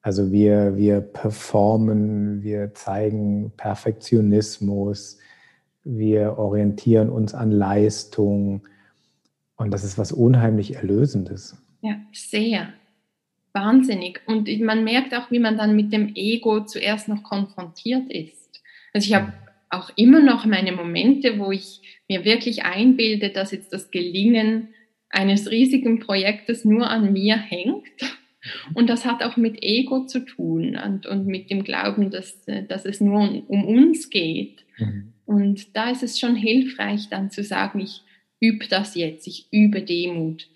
Also 0.00 0.32
wir, 0.32 0.74
wir 0.76 1.02
performen, 1.02 2.42
wir 2.42 2.72
zeigen 2.72 3.52
Perfektionismus, 3.58 5.18
wir 5.84 6.38
orientieren 6.38 7.10
uns 7.10 7.34
an 7.34 7.50
Leistung 7.50 8.66
und 9.56 9.70
das 9.70 9.84
ist 9.84 9.98
was 9.98 10.10
unheimlich 10.10 10.76
Erlösendes. 10.76 11.62
Ja, 11.82 11.96
sehr. 12.12 12.68
Wahnsinnig. 13.52 14.20
Und 14.26 14.48
man 14.60 14.82
merkt 14.82 15.14
auch, 15.14 15.30
wie 15.30 15.40
man 15.40 15.58
dann 15.58 15.76
mit 15.76 15.92
dem 15.92 16.12
Ego 16.14 16.64
zuerst 16.64 17.08
noch 17.08 17.22
konfrontiert 17.22 18.10
ist. 18.10 18.62
Also 18.94 19.06
ich 19.06 19.14
habe 19.14 19.32
auch 19.76 19.90
immer 19.96 20.20
noch 20.20 20.44
meine 20.44 20.72
Momente, 20.72 21.38
wo 21.38 21.50
ich 21.50 21.80
mir 22.08 22.24
wirklich 22.24 22.64
einbilde, 22.64 23.30
dass 23.30 23.52
jetzt 23.52 23.72
das 23.72 23.90
Gelingen 23.90 24.68
eines 25.10 25.50
riesigen 25.50 26.00
Projektes 26.00 26.64
nur 26.64 26.90
an 26.90 27.12
mir 27.12 27.36
hängt. 27.36 27.84
Und 28.74 28.88
das 28.88 29.04
hat 29.04 29.22
auch 29.22 29.36
mit 29.36 29.62
Ego 29.62 30.06
zu 30.06 30.20
tun 30.20 30.76
und, 30.76 31.06
und 31.06 31.26
mit 31.26 31.50
dem 31.50 31.64
Glauben, 31.64 32.10
dass, 32.10 32.44
dass 32.68 32.84
es 32.84 33.00
nur 33.00 33.20
um, 33.20 33.40
um 33.46 33.64
uns 33.64 34.10
geht. 34.10 34.64
Mhm. 34.78 35.12
Und 35.24 35.76
da 35.76 35.90
ist 35.90 36.04
es 36.04 36.20
schon 36.20 36.36
hilfreich, 36.36 37.08
dann 37.08 37.30
zu 37.30 37.42
sagen, 37.42 37.80
ich 37.80 38.02
übe 38.38 38.66
das 38.68 38.94
jetzt, 38.94 39.26
ich 39.26 39.48
übe 39.50 39.82
Demut. 39.82 40.48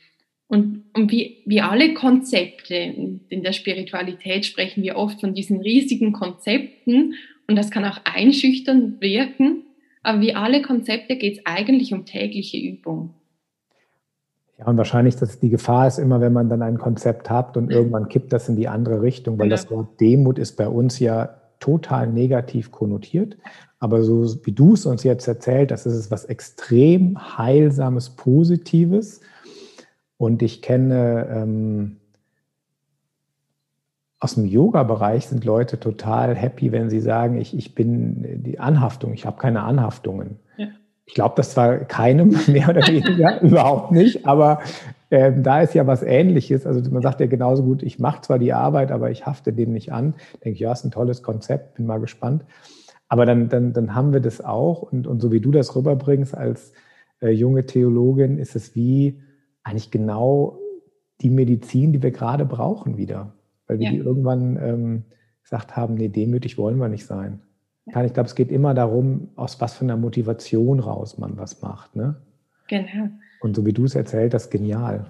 Und, 0.47 0.85
und 0.95 1.11
wie, 1.11 1.39
wie 1.47 1.61
alle 1.61 1.95
Konzepte 1.95 2.75
in 2.75 3.43
der 3.43 3.53
Spiritualität 3.53 4.47
sprechen 4.47 4.83
wir 4.83 4.97
oft 4.97 5.21
von 5.21 5.35
diesen 5.35 5.61
riesigen 5.61 6.13
Konzepten 6.13 7.15
und 7.51 7.57
das 7.57 7.71
kann 7.71 7.85
auch 7.85 7.99
einschüchtern 8.05 9.01
wirken. 9.01 9.65
Aber 10.03 10.21
wie 10.21 10.35
alle 10.35 10.63
Konzepte 10.63 11.17
geht 11.17 11.39
es 11.39 11.47
eigentlich 11.47 11.93
um 11.93 12.07
tägliche 12.07 12.57
Übung. 12.57 13.15
Ja, 14.59 14.67
und 14.67 14.77
wahrscheinlich, 14.77 15.17
dass 15.17 15.41
die 15.41 15.51
Gefahr 15.51 15.87
ist 15.87 15.99
immer, 15.99 16.21
wenn 16.21 16.33
man 16.33 16.49
dann 16.49 16.63
ein 16.63 16.79
Konzept 16.79 17.29
hat 17.29 17.57
und 17.57 17.71
irgendwann 17.71 18.09
kippt 18.09 18.33
das 18.33 18.49
in 18.49 18.57
die 18.57 18.69
andere 18.69 19.03
Richtung, 19.03 19.39
weil 19.39 19.49
ja. 19.49 19.57
das 19.57 19.71
Wort 19.71 20.01
Demut 20.01 20.39
ist 20.39 20.57
bei 20.57 20.69
uns 20.69 20.99
ja 21.01 21.41
total 21.59 22.07
negativ 22.07 22.71
konnotiert. 22.71 23.37
Aber 23.79 24.03
so 24.03 24.25
wie 24.45 24.53
du 24.53 24.75
es 24.75 24.87
uns 24.87 25.03
jetzt 25.03 25.27
erzählt, 25.27 25.71
das 25.71 25.87
ist 25.87 26.11
was 26.11 26.27
extrem 26.27 27.37
Heilsames, 27.39 28.11
Positives. 28.11 29.21
Und 30.19 30.43
ich 30.43 30.63
kenne 30.63 31.27
ähm, 31.31 32.00
aus 34.21 34.35
dem 34.35 34.45
Yoga-Bereich 34.45 35.27
sind 35.27 35.45
Leute 35.47 35.81
total 35.81 36.37
happy, 36.37 36.73
wenn 36.73 36.91
sie 36.91 37.01
sagen, 37.01 37.39
ich, 37.39 37.57
ich 37.57 37.75
bin 37.75 38.43
die 38.43 38.61
Anhaftung, 38.61 39.15
ich 39.15 39.25
habe 39.25 39.39
keine 39.39 39.63
Anhaftungen. 39.63 40.39
Ja. 40.59 40.67
Ich 41.07 41.15
glaube, 41.15 41.35
das 41.37 41.57
war 41.57 41.79
keinem 41.79 42.37
mehr 42.47 42.69
oder 42.69 42.87
weniger, 42.87 43.41
überhaupt 43.43 43.93
nicht, 43.93 44.27
aber 44.27 44.61
ähm, 45.11 45.43
da 45.43 45.63
ist 45.63 45.75
ja 45.75 45.87
was 45.87 46.03
Ähnliches. 46.03 46.67
Also 46.67 46.89
man 46.91 47.03
sagt 47.03 47.21
ja 47.21 47.27
genauso 47.27 47.65
gut, 47.65 47.83
ich 47.83 47.99
mache 47.99 48.21
zwar 48.21 48.39
die 48.39 48.53
Arbeit, 48.53 48.93
aber 48.93 49.11
ich 49.11 49.25
hafte 49.27 49.55
dem 49.55 49.73
nicht 49.73 49.91
an. 49.91 50.15
Denke 50.45 50.51
ich, 50.51 50.61
ja, 50.61 50.71
ist 50.71 50.85
ein 50.85 50.93
tolles 50.93 51.23
Konzept, 51.23 51.75
bin 51.75 51.87
mal 51.87 51.99
gespannt. 51.99 52.45
Aber 53.09 53.27
dann, 53.27 53.49
dann, 53.49 53.73
dann 53.73 53.95
haben 53.95 54.13
wir 54.13 54.21
das 54.21 54.45
auch 54.45 54.83
und, 54.83 55.07
und 55.07 55.21
so 55.21 55.33
wie 55.33 55.41
du 55.41 55.51
das 55.51 55.75
rüberbringst 55.75 56.37
als 56.37 56.73
äh, 57.21 57.31
junge 57.31 57.67
Theologin, 57.67 58.39
ist 58.39 58.55
es 58.55 58.77
wie 58.77 59.21
eigentlich 59.65 59.91
genau 59.91 60.59
die 61.23 61.31
Medizin, 61.31 61.93
die 61.93 62.03
wir 62.03 62.13
gerade 62.13 62.45
brauchen 62.45 62.97
wieder 62.99 63.33
weil 63.71 63.79
wir 63.79 63.87
ja. 63.87 63.93
die 63.93 63.99
irgendwann 63.99 64.59
ähm, 64.61 65.05
gesagt 65.45 65.77
haben, 65.77 65.95
nee, 65.95 66.09
demütig 66.09 66.59
wollen 66.59 66.79
wir 66.79 66.89
nicht 66.89 67.07
sein. 67.07 67.41
Ja. 67.87 68.03
Ich 68.03 68.13
glaube, 68.13 68.27
es 68.27 68.35
geht 68.35 68.51
immer 68.51 68.75
darum, 68.75 69.29
aus 69.37 69.61
was 69.61 69.75
für 69.75 69.85
einer 69.85 69.97
Motivation 69.97 70.81
raus 70.81 71.19
man 71.19 71.37
was 71.37 71.63
macht. 71.63 71.95
Ne? 71.95 72.17
Genau. 72.67 73.11
Und 73.41 73.55
so 73.55 73.65
wie 73.65 73.73
du 73.73 73.85
es 73.85 73.95
erzählt 73.95 74.35
hast, 74.35 74.51
genial. 74.51 75.09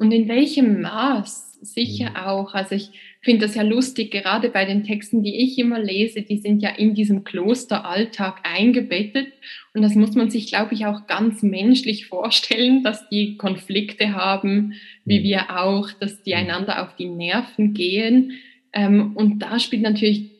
Und 0.00 0.12
in 0.12 0.28
welchem 0.28 0.80
Maß? 0.80 1.58
Sicher 1.60 2.10
mhm. 2.10 2.16
auch. 2.16 2.54
Also 2.54 2.74
ich 2.74 2.88
finde 3.20 3.44
das 3.44 3.54
ja 3.54 3.60
lustig, 3.60 4.10
gerade 4.10 4.48
bei 4.48 4.64
den 4.64 4.82
Texten, 4.82 5.22
die 5.22 5.44
ich 5.44 5.58
immer 5.58 5.78
lese, 5.78 6.22
die 6.22 6.38
sind 6.38 6.62
ja 6.62 6.70
in 6.70 6.94
diesem 6.94 7.22
Klosteralltag 7.22 8.40
eingebettet. 8.44 9.26
Und 9.74 9.82
das 9.82 9.94
muss 9.96 10.14
man 10.14 10.30
sich, 10.30 10.46
glaube 10.46 10.72
ich, 10.72 10.86
auch 10.86 11.06
ganz 11.06 11.42
menschlich 11.42 12.06
vorstellen, 12.06 12.82
dass 12.82 13.10
die 13.10 13.36
Konflikte 13.36 14.14
haben, 14.14 14.72
wie 15.04 15.20
mhm. 15.20 15.24
wir 15.24 15.60
auch, 15.60 15.92
dass 15.92 16.22
die 16.22 16.32
mhm. 16.32 16.38
einander 16.38 16.82
auf 16.82 16.96
die 16.96 17.08
Nerven 17.10 17.74
gehen. 17.74 18.38
Ähm, 18.72 19.14
und 19.16 19.40
da 19.40 19.58
spielt 19.58 19.82
natürlich 19.82 20.30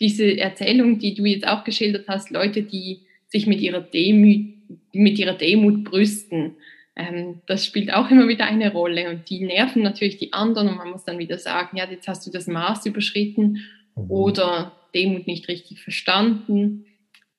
diese 0.00 0.38
Erzählung, 0.38 0.98
die 0.98 1.12
du 1.12 1.26
jetzt 1.26 1.46
auch 1.46 1.64
geschildert 1.64 2.08
hast, 2.08 2.30
Leute, 2.30 2.62
die 2.62 3.00
sich 3.28 3.46
mit 3.46 3.60
ihrer 3.60 3.82
Demut, 3.82 4.46
mit 4.94 5.18
ihrer 5.18 5.34
Demut 5.34 5.84
brüsten 5.84 6.54
ähm, 6.96 7.40
das 7.46 7.66
spielt 7.66 7.92
auch 7.92 8.10
immer 8.10 8.28
wieder 8.28 8.46
eine 8.46 8.72
Rolle 8.72 9.10
und 9.10 9.28
die 9.28 9.44
nerven 9.44 9.82
natürlich 9.82 10.16
die 10.16 10.32
anderen 10.32 10.68
und 10.68 10.76
man 10.76 10.90
muss 10.90 11.04
dann 11.04 11.18
wieder 11.18 11.38
sagen, 11.38 11.76
ja, 11.76 11.90
jetzt 11.90 12.06
hast 12.06 12.26
du 12.26 12.30
das 12.30 12.46
Maß 12.46 12.86
überschritten 12.86 13.60
mhm. 13.96 14.10
oder 14.10 14.72
Demut 14.94 15.26
nicht 15.26 15.48
richtig 15.48 15.80
verstanden. 15.80 16.86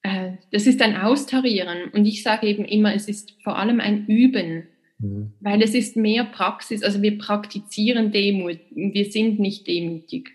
Äh, 0.02 0.34
das 0.52 0.68
ist 0.68 0.82
ein 0.82 0.98
Austarieren 0.98 1.90
und 1.94 2.06
ich 2.06 2.22
sage 2.22 2.48
eben 2.48 2.66
immer, 2.66 2.94
es 2.94 3.08
ist 3.08 3.42
vor 3.44 3.58
allem 3.58 3.80
ein 3.80 4.08
Üben, 4.08 4.68
mhm. 5.00 5.32
weil 5.40 5.62
es 5.62 5.74
ist 5.74 5.96
mehr 5.96 6.26
Praxis, 6.26 6.84
also 6.84 7.02
wir 7.02 7.18
praktizieren 7.18 8.12
Demut, 8.12 8.60
wir 8.72 9.06
sind 9.06 9.40
nicht 9.40 9.68
demütig, 9.68 10.32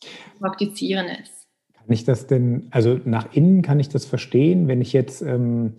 wir 0.00 0.48
praktizieren 0.48 1.06
es 1.08 1.48
Kann 1.74 1.92
ich 1.92 2.04
das 2.04 2.28
denn, 2.28 2.68
also 2.70 3.00
nach 3.04 3.34
innen 3.34 3.62
kann 3.62 3.80
ich 3.80 3.88
das 3.88 4.06
verstehen, 4.06 4.68
wenn 4.68 4.80
ich 4.80 4.92
jetzt 4.92 5.22
ähm, 5.22 5.72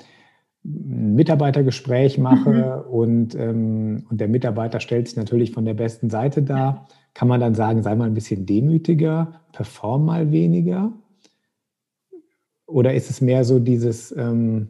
ein 0.63 1.15
Mitarbeitergespräch 1.15 2.17
mache 2.17 2.83
mhm. 2.85 2.91
und, 2.91 3.35
ähm, 3.35 4.05
und 4.09 4.21
der 4.21 4.27
Mitarbeiter 4.27 4.79
stellt 4.79 5.07
sich 5.07 5.17
natürlich 5.17 5.51
von 5.51 5.65
der 5.65 5.73
besten 5.73 6.09
Seite 6.09 6.43
dar, 6.43 6.87
kann 7.13 7.27
man 7.27 7.39
dann 7.39 7.55
sagen, 7.55 7.81
sei 7.81 7.95
mal 7.95 8.05
ein 8.05 8.13
bisschen 8.13 8.45
demütiger, 8.45 9.41
perform 9.53 10.05
mal 10.05 10.31
weniger? 10.31 10.93
Oder 12.67 12.93
ist 12.93 13.09
es 13.09 13.21
mehr 13.21 13.43
so 13.43 13.59
dieses, 13.59 14.15
ähm, 14.15 14.69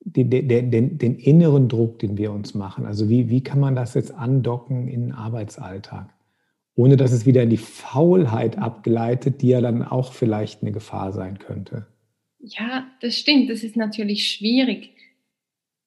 den, 0.00 0.30
den, 0.30 0.70
den, 0.70 0.98
den, 0.98 1.14
inneren 1.16 1.68
Druck, 1.68 1.98
den 1.98 2.16
wir 2.16 2.32
uns 2.32 2.54
machen? 2.54 2.86
Also 2.86 3.08
wie, 3.08 3.28
wie 3.28 3.42
kann 3.42 3.60
man 3.60 3.74
das 3.74 3.94
jetzt 3.94 4.14
andocken 4.14 4.88
in 4.88 5.02
den 5.02 5.12
Arbeitsalltag? 5.12 6.08
Ohne 6.74 6.96
dass 6.96 7.12
es 7.12 7.26
wieder 7.26 7.42
in 7.42 7.50
die 7.50 7.58
Faulheit 7.58 8.56
abgleitet, 8.56 9.42
die 9.42 9.48
ja 9.48 9.60
dann 9.60 9.82
auch 9.82 10.12
vielleicht 10.12 10.62
eine 10.62 10.72
Gefahr 10.72 11.12
sein 11.12 11.38
könnte. 11.38 11.86
Ja, 12.42 12.90
das 13.00 13.18
stimmt. 13.18 13.48
Das 13.50 13.62
ist 13.62 13.76
natürlich 13.76 14.30
schwierig. 14.30 14.90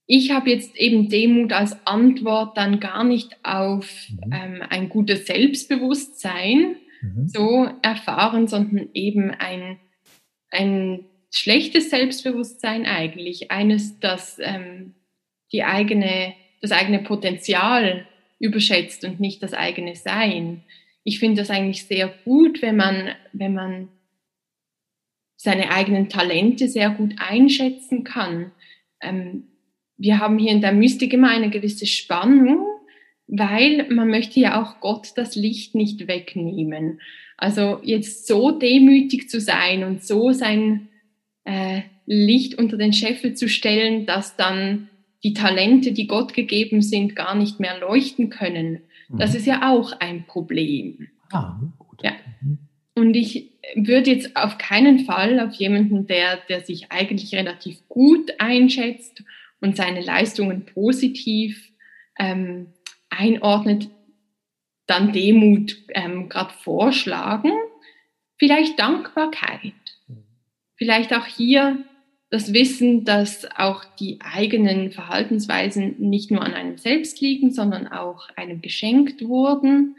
Ich 0.07 0.31
habe 0.31 0.49
jetzt 0.49 0.75
eben 0.77 1.09
Demut 1.09 1.51
als 1.51 1.85
Antwort 1.85 2.57
dann 2.57 2.79
gar 2.79 3.03
nicht 3.03 3.37
auf 3.43 4.07
mhm. 4.09 4.33
ähm, 4.33 4.63
ein 4.69 4.89
gutes 4.89 5.25
Selbstbewusstsein 5.25 6.77
mhm. 7.01 7.27
so 7.27 7.67
erfahren, 7.81 8.47
sondern 8.47 8.89
eben 8.93 9.31
ein, 9.31 9.79
ein 10.49 11.05
schlechtes 11.31 11.89
Selbstbewusstsein 11.89 12.85
eigentlich. 12.85 13.51
Eines, 13.51 13.99
das 13.99 14.39
ähm, 14.39 14.93
die 15.51 15.63
eigene, 15.63 16.33
das 16.61 16.71
eigene 16.71 16.99
Potenzial 16.99 18.07
überschätzt 18.39 19.03
und 19.03 19.19
nicht 19.19 19.43
das 19.43 19.53
eigene 19.53 19.95
Sein. 19.95 20.63
Ich 21.03 21.19
finde 21.19 21.41
das 21.41 21.49
eigentlich 21.49 21.85
sehr 21.85 22.13
gut, 22.23 22.61
wenn 22.61 22.75
man, 22.75 23.09
wenn 23.33 23.53
man 23.53 23.89
seine 25.35 25.71
eigenen 25.71 26.09
Talente 26.09 26.67
sehr 26.67 26.89
gut 26.89 27.15
einschätzen 27.17 28.03
kann. 28.03 28.51
Ähm, 29.01 29.45
wir 29.97 30.19
haben 30.19 30.37
hier 30.37 30.51
in 30.51 30.61
der 30.61 30.73
Mystik 30.73 31.13
immer 31.13 31.29
eine 31.29 31.49
gewisse 31.49 31.85
Spannung, 31.85 32.65
weil 33.27 33.87
man 33.89 34.09
möchte 34.09 34.39
ja 34.39 34.61
auch 34.61 34.79
Gott 34.81 35.13
das 35.15 35.35
Licht 35.35 35.75
nicht 35.75 36.07
wegnehmen. 36.07 36.99
Also 37.37 37.79
jetzt 37.83 38.27
so 38.27 38.51
demütig 38.51 39.29
zu 39.29 39.39
sein 39.39 39.83
und 39.83 40.03
so 40.03 40.31
sein 40.31 40.89
äh, 41.43 41.81
Licht 42.05 42.55
unter 42.55 42.77
den 42.77 42.93
Scheffel 42.93 43.33
zu 43.33 43.49
stellen, 43.49 44.05
dass 44.05 44.35
dann 44.35 44.89
die 45.23 45.33
Talente, 45.33 45.91
die 45.91 46.07
Gott 46.07 46.33
gegeben 46.33 46.81
sind, 46.81 47.15
gar 47.15 47.35
nicht 47.35 47.59
mehr 47.59 47.79
leuchten 47.79 48.29
können. 48.29 48.81
Das 49.09 49.31
mhm. 49.31 49.37
ist 49.37 49.45
ja 49.47 49.71
auch 49.71 49.91
ein 49.99 50.25
Problem. 50.27 51.07
Ah, 51.31 51.59
gut. 51.79 52.03
Ja. 52.03 52.11
Mhm. 52.41 52.59
Und 52.95 53.15
ich 53.15 53.54
würde 53.75 54.11
jetzt 54.11 54.35
auf 54.35 54.57
keinen 54.57 54.99
Fall 54.99 55.39
auf 55.39 55.53
jemanden, 55.53 56.07
der, 56.07 56.37
der 56.49 56.61
sich 56.61 56.91
eigentlich 56.91 57.33
relativ 57.33 57.87
gut 57.87 58.33
einschätzt 58.39 59.23
und 59.61 59.75
seine 59.75 60.01
Leistungen 60.01 60.65
positiv 60.65 61.71
ähm, 62.19 62.67
einordnet, 63.09 63.89
dann 64.87 65.13
Demut 65.13 65.77
ähm, 65.89 66.29
gerade 66.29 66.53
vorschlagen. 66.53 67.51
Vielleicht 68.37 68.79
Dankbarkeit. 68.79 69.73
Vielleicht 70.75 71.13
auch 71.13 71.25
hier 71.25 71.83
das 72.29 72.53
Wissen, 72.53 73.05
dass 73.05 73.47
auch 73.57 73.85
die 73.99 74.19
eigenen 74.21 74.91
Verhaltensweisen 74.91 75.95
nicht 75.99 76.31
nur 76.31 76.41
an 76.41 76.53
einem 76.53 76.77
selbst 76.77 77.21
liegen, 77.21 77.51
sondern 77.51 77.87
auch 77.87 78.29
einem 78.35 78.61
geschenkt 78.61 79.21
wurden 79.21 79.95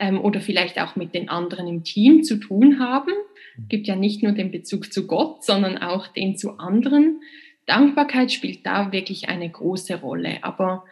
ähm, 0.00 0.20
oder 0.20 0.40
vielleicht 0.40 0.80
auch 0.80 0.96
mit 0.96 1.14
den 1.14 1.28
anderen 1.28 1.68
im 1.68 1.84
Team 1.84 2.24
zu 2.24 2.38
tun 2.38 2.80
haben. 2.80 3.12
Es 3.58 3.68
gibt 3.68 3.86
ja 3.86 3.94
nicht 3.94 4.22
nur 4.22 4.32
den 4.32 4.50
Bezug 4.50 4.92
zu 4.92 5.06
Gott, 5.06 5.44
sondern 5.44 5.78
auch 5.78 6.08
den 6.08 6.36
zu 6.36 6.58
anderen. 6.58 7.20
Dankbarkeit 7.66 8.32
spielt 8.32 8.66
da 8.66 8.92
wirklich 8.92 9.28
eine 9.28 9.48
große 9.48 10.00
Rolle. 10.00 10.42
Aber 10.42 10.84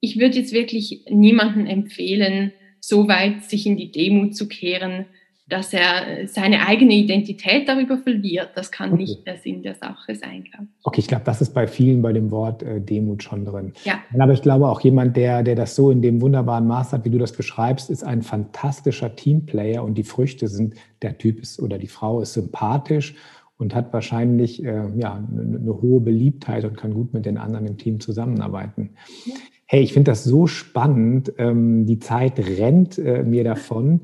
ich 0.00 0.18
würde 0.18 0.38
jetzt 0.38 0.52
wirklich 0.52 1.04
niemanden 1.08 1.66
empfehlen, 1.66 2.52
so 2.80 3.08
weit 3.08 3.44
sich 3.44 3.66
in 3.66 3.76
die 3.76 3.92
Demut 3.92 4.34
zu 4.34 4.48
kehren, 4.48 5.06
dass 5.50 5.72
er 5.72 6.26
seine 6.26 6.66
eigene 6.66 6.94
Identität 6.94 7.68
darüber 7.68 7.98
verliert. 7.98 8.50
Das 8.54 8.70
kann 8.70 8.92
okay. 8.92 9.02
nicht 9.02 9.26
der 9.26 9.36
Sinn 9.36 9.62
der 9.62 9.74
Sache 9.74 10.14
sein, 10.14 10.44
glaube 10.44 10.68
ich. 10.70 10.86
Okay, 10.86 11.00
ich 11.00 11.08
glaube, 11.08 11.24
das 11.24 11.42
ist 11.42 11.52
bei 11.52 11.66
vielen 11.66 12.00
bei 12.00 12.12
dem 12.12 12.30
Wort 12.30 12.62
äh, 12.62 12.80
Demut 12.80 13.22
schon 13.22 13.44
drin. 13.44 13.72
Ja. 13.84 14.00
Aber 14.18 14.32
ich 14.32 14.42
glaube 14.42 14.68
auch 14.68 14.80
jemand, 14.80 15.16
der, 15.16 15.42
der 15.42 15.56
das 15.56 15.74
so 15.74 15.90
in 15.90 16.00
dem 16.00 16.20
wunderbaren 16.20 16.66
Maß 16.66 16.92
hat, 16.92 17.04
wie 17.04 17.10
du 17.10 17.18
das 17.18 17.32
beschreibst, 17.32 17.90
ist 17.90 18.04
ein 18.04 18.22
fantastischer 18.22 19.14
Teamplayer 19.14 19.82
und 19.82 19.94
die 19.98 20.04
Früchte 20.04 20.48
sind, 20.48 20.74
der 21.02 21.18
Typ 21.18 21.40
ist 21.40 21.60
oder 21.60 21.78
die 21.78 21.88
Frau 21.88 22.20
ist 22.20 22.32
sympathisch 22.32 23.14
und 23.58 23.74
hat 23.74 23.92
wahrscheinlich 23.92 24.64
äh, 24.64 24.84
ja, 24.96 25.16
eine, 25.16 25.58
eine, 25.58 25.82
hohe 25.82 26.00
Beliebtheit 26.00 26.64
und 26.64 26.76
kann 26.76 26.94
gut 26.94 27.12
mit 27.12 27.26
den 27.26 27.36
anderen 27.36 27.66
im 27.66 27.76
Team 27.76 28.00
zusammenarbeiten. 28.00 28.90
Ja. 29.26 29.34
Hey, 29.66 29.82
ich 29.82 29.92
finde 29.92 30.10
das 30.10 30.24
so 30.24 30.46
spannend. 30.46 31.32
Ähm, 31.38 31.86
die 31.86 31.98
Zeit 31.98 32.38
rennt 32.40 32.98
äh, 32.98 33.22
mir 33.22 33.44
davon. 33.44 34.00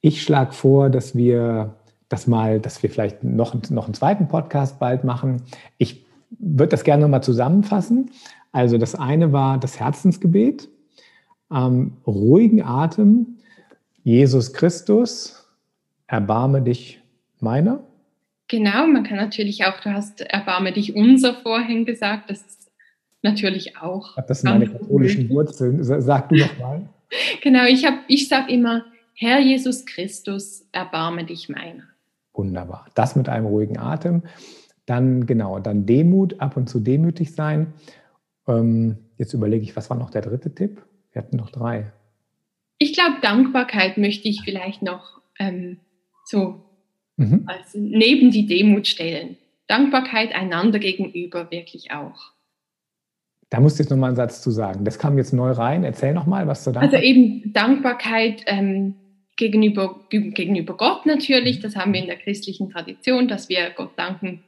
Ich 0.00 0.22
schlage 0.22 0.52
vor, 0.52 0.90
dass 0.90 1.16
wir 1.16 1.74
das 2.08 2.26
mal, 2.26 2.60
dass 2.60 2.82
wir 2.82 2.90
vielleicht 2.90 3.24
noch, 3.24 3.54
noch 3.70 3.86
einen 3.86 3.94
zweiten 3.94 4.28
Podcast 4.28 4.78
bald 4.78 5.04
machen. 5.04 5.42
Ich 5.78 6.06
würde 6.38 6.70
das 6.70 6.84
gerne 6.84 7.02
nochmal 7.02 7.22
zusammenfassen. 7.22 8.10
Also 8.52 8.78
das 8.78 8.94
eine 8.94 9.32
war 9.32 9.58
das 9.58 9.80
Herzensgebet, 9.80 10.68
ähm, 11.52 11.96
ruhigen 12.06 12.62
Atem, 12.62 13.38
Jesus 14.02 14.52
Christus, 14.52 15.46
erbarme 16.06 16.62
dich 16.62 17.00
meiner. 17.40 17.80
Genau, 18.48 18.86
man 18.86 19.02
kann 19.02 19.16
natürlich 19.16 19.64
auch, 19.64 19.80
du 19.80 19.92
hast 19.92 20.20
erbarme 20.20 20.72
dich 20.72 20.94
unser 20.94 21.34
vorhin 21.34 21.84
gesagt, 21.84 22.30
das 22.30 22.42
ist 22.42 22.70
natürlich 23.22 23.76
auch. 23.76 24.14
Das 24.28 24.42
sind 24.42 24.50
meine 24.50 24.68
katholischen 24.68 25.28
Wurzeln. 25.28 25.82
Sag 25.82 26.28
du 26.28 26.36
noch 26.36 26.58
mal. 26.58 26.88
genau, 27.42 27.64
ich, 27.64 27.84
ich 28.06 28.28
sage 28.28 28.52
immer, 28.52 28.84
Herr 29.18 29.40
Jesus 29.40 29.86
Christus, 29.86 30.68
erbarme 30.72 31.24
dich 31.24 31.48
meiner. 31.48 31.84
Wunderbar. 32.34 32.86
Das 32.94 33.16
mit 33.16 33.30
einem 33.30 33.46
ruhigen 33.46 33.78
Atem. 33.78 34.22
Dann 34.84 35.24
genau, 35.24 35.58
dann 35.58 35.86
Demut, 35.86 36.38
ab 36.38 36.58
und 36.58 36.68
zu 36.68 36.80
demütig 36.80 37.32
sein. 37.32 37.72
Ähm, 38.46 38.98
jetzt 39.16 39.32
überlege 39.32 39.64
ich, 39.64 39.74
was 39.74 39.88
war 39.88 39.96
noch 39.96 40.10
der 40.10 40.20
dritte 40.20 40.54
Tipp? 40.54 40.82
Wir 41.12 41.22
hatten 41.22 41.38
noch 41.38 41.48
drei. 41.48 41.92
Ich 42.76 42.92
glaube, 42.92 43.16
Dankbarkeit 43.22 43.96
möchte 43.96 44.28
ich 44.28 44.42
vielleicht 44.42 44.82
noch 44.82 45.22
ähm, 45.38 45.78
so 46.26 46.66
mhm. 47.16 47.44
als 47.46 47.74
neben 47.74 48.30
die 48.30 48.44
Demut 48.44 48.86
stellen. 48.86 49.38
Dankbarkeit 49.66 50.34
einander 50.34 50.78
gegenüber 50.78 51.50
wirklich 51.50 51.90
auch. 51.90 52.32
Da 53.48 53.60
musst 53.60 53.78
du 53.78 53.82
jetzt 53.82 53.90
nochmal 53.90 54.08
einen 54.08 54.16
Satz 54.16 54.42
zu 54.42 54.50
sagen. 54.50 54.84
Das 54.84 54.98
kam 54.98 55.16
jetzt 55.16 55.32
neu 55.32 55.52
rein. 55.52 55.84
Erzähl 55.84 56.12
nochmal, 56.12 56.46
was 56.46 56.64
du 56.64 56.72
da. 56.72 56.80
Also 56.80 56.96
eben 56.96 57.54
Dankbarkeit 57.54 58.42
ähm, 58.46 58.96
gegenüber, 59.36 60.00
gegenüber 60.10 60.76
Gott 60.76 61.06
natürlich. 61.06 61.60
Das 61.60 61.76
haben 61.76 61.92
wir 61.92 62.00
in 62.00 62.06
der 62.06 62.16
christlichen 62.16 62.70
Tradition, 62.70 63.28
dass 63.28 63.48
wir 63.48 63.70
Gott 63.70 63.92
danken 63.96 64.42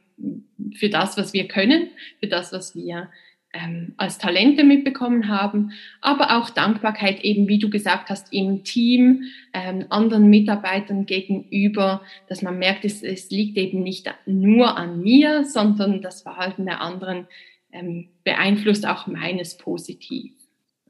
für 0.73 0.89
das, 0.89 1.17
was 1.17 1.33
wir 1.33 1.47
können, 1.47 1.89
für 2.19 2.27
das, 2.27 2.51
was 2.51 2.75
wir 2.75 3.09
ähm, 3.53 3.93
als 3.97 4.19
Talente 4.19 4.63
mitbekommen 4.63 5.27
haben, 5.27 5.71
aber 6.01 6.37
auch 6.37 6.51
Dankbarkeit 6.51 7.23
eben, 7.23 7.47
wie 7.47 7.57
du 7.57 7.69
gesagt 7.69 8.09
hast, 8.09 8.31
im 8.31 8.63
Team, 8.63 9.23
ähm, 9.53 9.85
anderen 9.89 10.29
Mitarbeitern 10.29 11.05
gegenüber, 11.05 12.01
dass 12.27 12.41
man 12.41 12.59
merkt, 12.59 12.85
es, 12.85 13.01
es 13.01 13.31
liegt 13.31 13.57
eben 13.57 13.81
nicht 13.81 14.13
nur 14.27 14.77
an 14.77 15.01
mir, 15.01 15.45
sondern 15.45 16.01
das 16.01 16.21
Verhalten 16.21 16.65
der 16.65 16.81
anderen 16.81 17.27
ähm, 17.71 18.09
beeinflusst 18.23 18.87
auch 18.87 19.07
meines 19.07 19.57
positiv. 19.57 20.33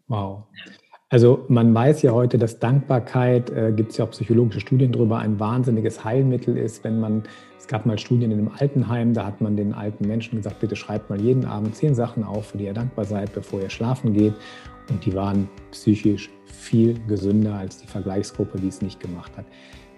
Wow. 0.07 0.45
Also 1.11 1.43
man 1.47 1.73
weiß 1.73 2.03
ja 2.03 2.11
heute, 2.11 2.37
dass 2.37 2.59
Dankbarkeit, 2.59 3.49
äh, 3.49 3.73
gibt 3.75 3.91
es 3.91 3.97
ja 3.97 4.05
auch 4.05 4.11
psychologische 4.11 4.59
Studien 4.59 4.91
darüber, 4.91 5.17
ein 5.17 5.39
wahnsinniges 5.39 6.03
Heilmittel 6.05 6.55
ist. 6.55 6.83
Wenn 6.83 6.99
man, 6.99 7.23
es 7.57 7.65
gab 7.65 7.87
mal 7.87 7.97
Studien 7.97 8.29
in 8.29 8.37
einem 8.37 8.51
Altenheim, 8.55 9.15
da 9.15 9.25
hat 9.25 9.41
man 9.41 9.57
den 9.57 9.73
alten 9.73 10.07
Menschen 10.07 10.37
gesagt, 10.37 10.59
bitte 10.59 10.75
schreibt 10.75 11.09
mal 11.09 11.19
jeden 11.19 11.45
Abend 11.45 11.75
zehn 11.75 11.95
Sachen 11.95 12.23
auf, 12.23 12.49
für 12.49 12.59
die 12.59 12.65
ihr 12.65 12.73
dankbar 12.73 13.05
seid, 13.05 13.33
bevor 13.33 13.59
ihr 13.59 13.71
schlafen 13.71 14.13
geht. 14.13 14.35
Und 14.91 15.03
die 15.03 15.15
waren 15.15 15.49
psychisch 15.71 16.29
viel 16.45 16.95
gesünder 17.07 17.55
als 17.55 17.77
die 17.77 17.87
Vergleichsgruppe, 17.87 18.59
die 18.59 18.67
es 18.67 18.83
nicht 18.83 18.99
gemacht 18.99 19.35
hat. 19.35 19.45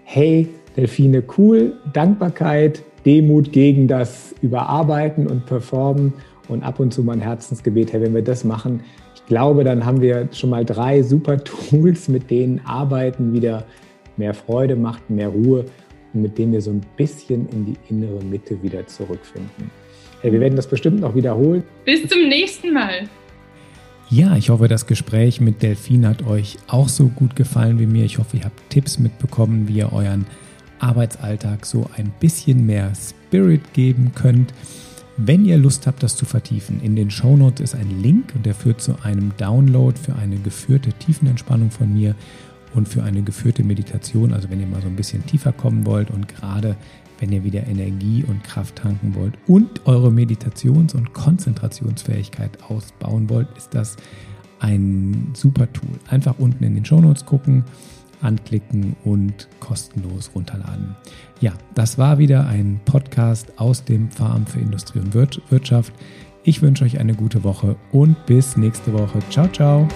Hey, 0.05 0.47
Delfine, 0.77 1.23
cool, 1.37 1.73
Dankbarkeit, 1.91 2.83
Demut 3.05 3.51
gegen 3.51 3.89
das 3.89 4.33
Überarbeiten 4.41 5.27
und 5.27 5.45
Performen 5.45 6.13
und 6.47 6.63
ab 6.63 6.79
und 6.79 6.93
zu 6.93 7.03
mal 7.03 7.13
ein 7.13 7.21
Herzensgebet. 7.21 7.91
Hey, 7.91 8.01
wenn 8.01 8.15
wir 8.15 8.23
das 8.23 8.45
machen, 8.45 8.81
glaube, 9.27 9.63
dann 9.63 9.85
haben 9.85 10.01
wir 10.01 10.29
schon 10.31 10.49
mal 10.49 10.65
drei 10.65 11.01
super 11.03 11.43
Tools, 11.43 12.07
mit 12.07 12.29
denen 12.29 12.61
Arbeiten 12.65 13.33
wieder 13.33 13.65
mehr 14.17 14.33
Freude 14.33 14.75
macht, 14.75 15.09
mehr 15.09 15.29
Ruhe 15.29 15.65
und 16.13 16.21
mit 16.21 16.37
denen 16.37 16.53
wir 16.53 16.61
so 16.61 16.71
ein 16.71 16.81
bisschen 16.97 17.47
in 17.49 17.65
die 17.65 17.77
innere 17.89 18.23
Mitte 18.23 18.61
wieder 18.61 18.85
zurückfinden. 18.87 19.71
Hey, 20.21 20.31
wir 20.31 20.39
werden 20.39 20.55
das 20.55 20.67
bestimmt 20.67 20.99
noch 20.99 21.15
wiederholen. 21.15 21.63
Bis 21.85 22.07
zum 22.07 22.27
nächsten 22.27 22.73
Mal. 22.73 23.07
Ja, 24.09 24.35
ich 24.35 24.49
hoffe, 24.49 24.67
das 24.67 24.87
Gespräch 24.87 25.39
mit 25.39 25.63
Delphine 25.63 26.09
hat 26.09 26.27
euch 26.27 26.57
auch 26.67 26.89
so 26.89 27.07
gut 27.07 27.35
gefallen 27.35 27.79
wie 27.79 27.85
mir. 27.85 28.03
Ich 28.03 28.17
hoffe, 28.17 28.37
ihr 28.37 28.43
habt 28.43 28.69
Tipps 28.69 28.99
mitbekommen, 28.99 29.69
wie 29.69 29.77
ihr 29.77 29.93
euren 29.93 30.25
Arbeitsalltag 30.79 31.65
so 31.65 31.89
ein 31.95 32.11
bisschen 32.19 32.65
mehr 32.65 32.91
Spirit 32.93 33.73
geben 33.73 34.11
könnt. 34.13 34.53
Wenn 35.23 35.45
ihr 35.45 35.57
Lust 35.57 35.85
habt, 35.85 36.01
das 36.01 36.15
zu 36.15 36.25
vertiefen, 36.25 36.81
in 36.81 36.95
den 36.95 37.11
Shownotes 37.11 37.61
ist 37.61 37.75
ein 37.75 38.01
Link 38.01 38.33
und 38.33 38.43
der 38.43 38.55
führt 38.55 38.81
zu 38.81 38.95
einem 39.03 39.33
Download 39.37 39.95
für 39.95 40.15
eine 40.15 40.37
geführte 40.37 40.93
Tiefenentspannung 40.93 41.69
von 41.69 41.93
mir 41.93 42.15
und 42.73 42.87
für 42.87 43.03
eine 43.03 43.21
geführte 43.21 43.63
Meditation. 43.63 44.33
Also 44.33 44.49
wenn 44.49 44.59
ihr 44.59 44.65
mal 44.65 44.81
so 44.81 44.87
ein 44.87 44.95
bisschen 44.95 45.23
tiefer 45.27 45.51
kommen 45.51 45.85
wollt 45.85 46.09
und 46.09 46.27
gerade 46.27 46.75
wenn 47.19 47.31
ihr 47.31 47.43
wieder 47.43 47.67
Energie 47.67 48.23
und 48.27 48.43
Kraft 48.43 48.77
tanken 48.77 49.13
wollt 49.13 49.35
und 49.45 49.85
eure 49.85 50.09
Meditations- 50.09 50.95
und 50.95 51.13
Konzentrationsfähigkeit 51.13 52.57
ausbauen 52.67 53.29
wollt, 53.29 53.47
ist 53.55 53.75
das 53.75 53.97
ein 54.59 55.29
super 55.35 55.71
Tool. 55.71 55.99
Einfach 56.07 56.39
unten 56.39 56.63
in 56.63 56.73
den 56.73 56.85
Shownotes 56.85 57.27
gucken 57.27 57.63
anklicken 58.21 58.95
und 59.03 59.47
kostenlos 59.59 60.31
runterladen. 60.35 60.95
Ja, 61.41 61.53
das 61.73 61.97
war 61.97 62.19
wieder 62.19 62.45
ein 62.45 62.79
Podcast 62.85 63.59
aus 63.59 63.83
dem 63.83 64.09
Farm 64.11 64.45
für 64.45 64.59
Industrie 64.59 64.99
und 64.99 65.15
Wirtschaft. 65.15 65.91
Ich 66.43 66.61
wünsche 66.61 66.85
euch 66.85 66.99
eine 66.99 67.15
gute 67.15 67.43
Woche 67.43 67.75
und 67.91 68.25
bis 68.27 68.57
nächste 68.57 68.93
Woche. 68.93 69.19
Ciao, 69.29 69.47
ciao. 69.47 69.87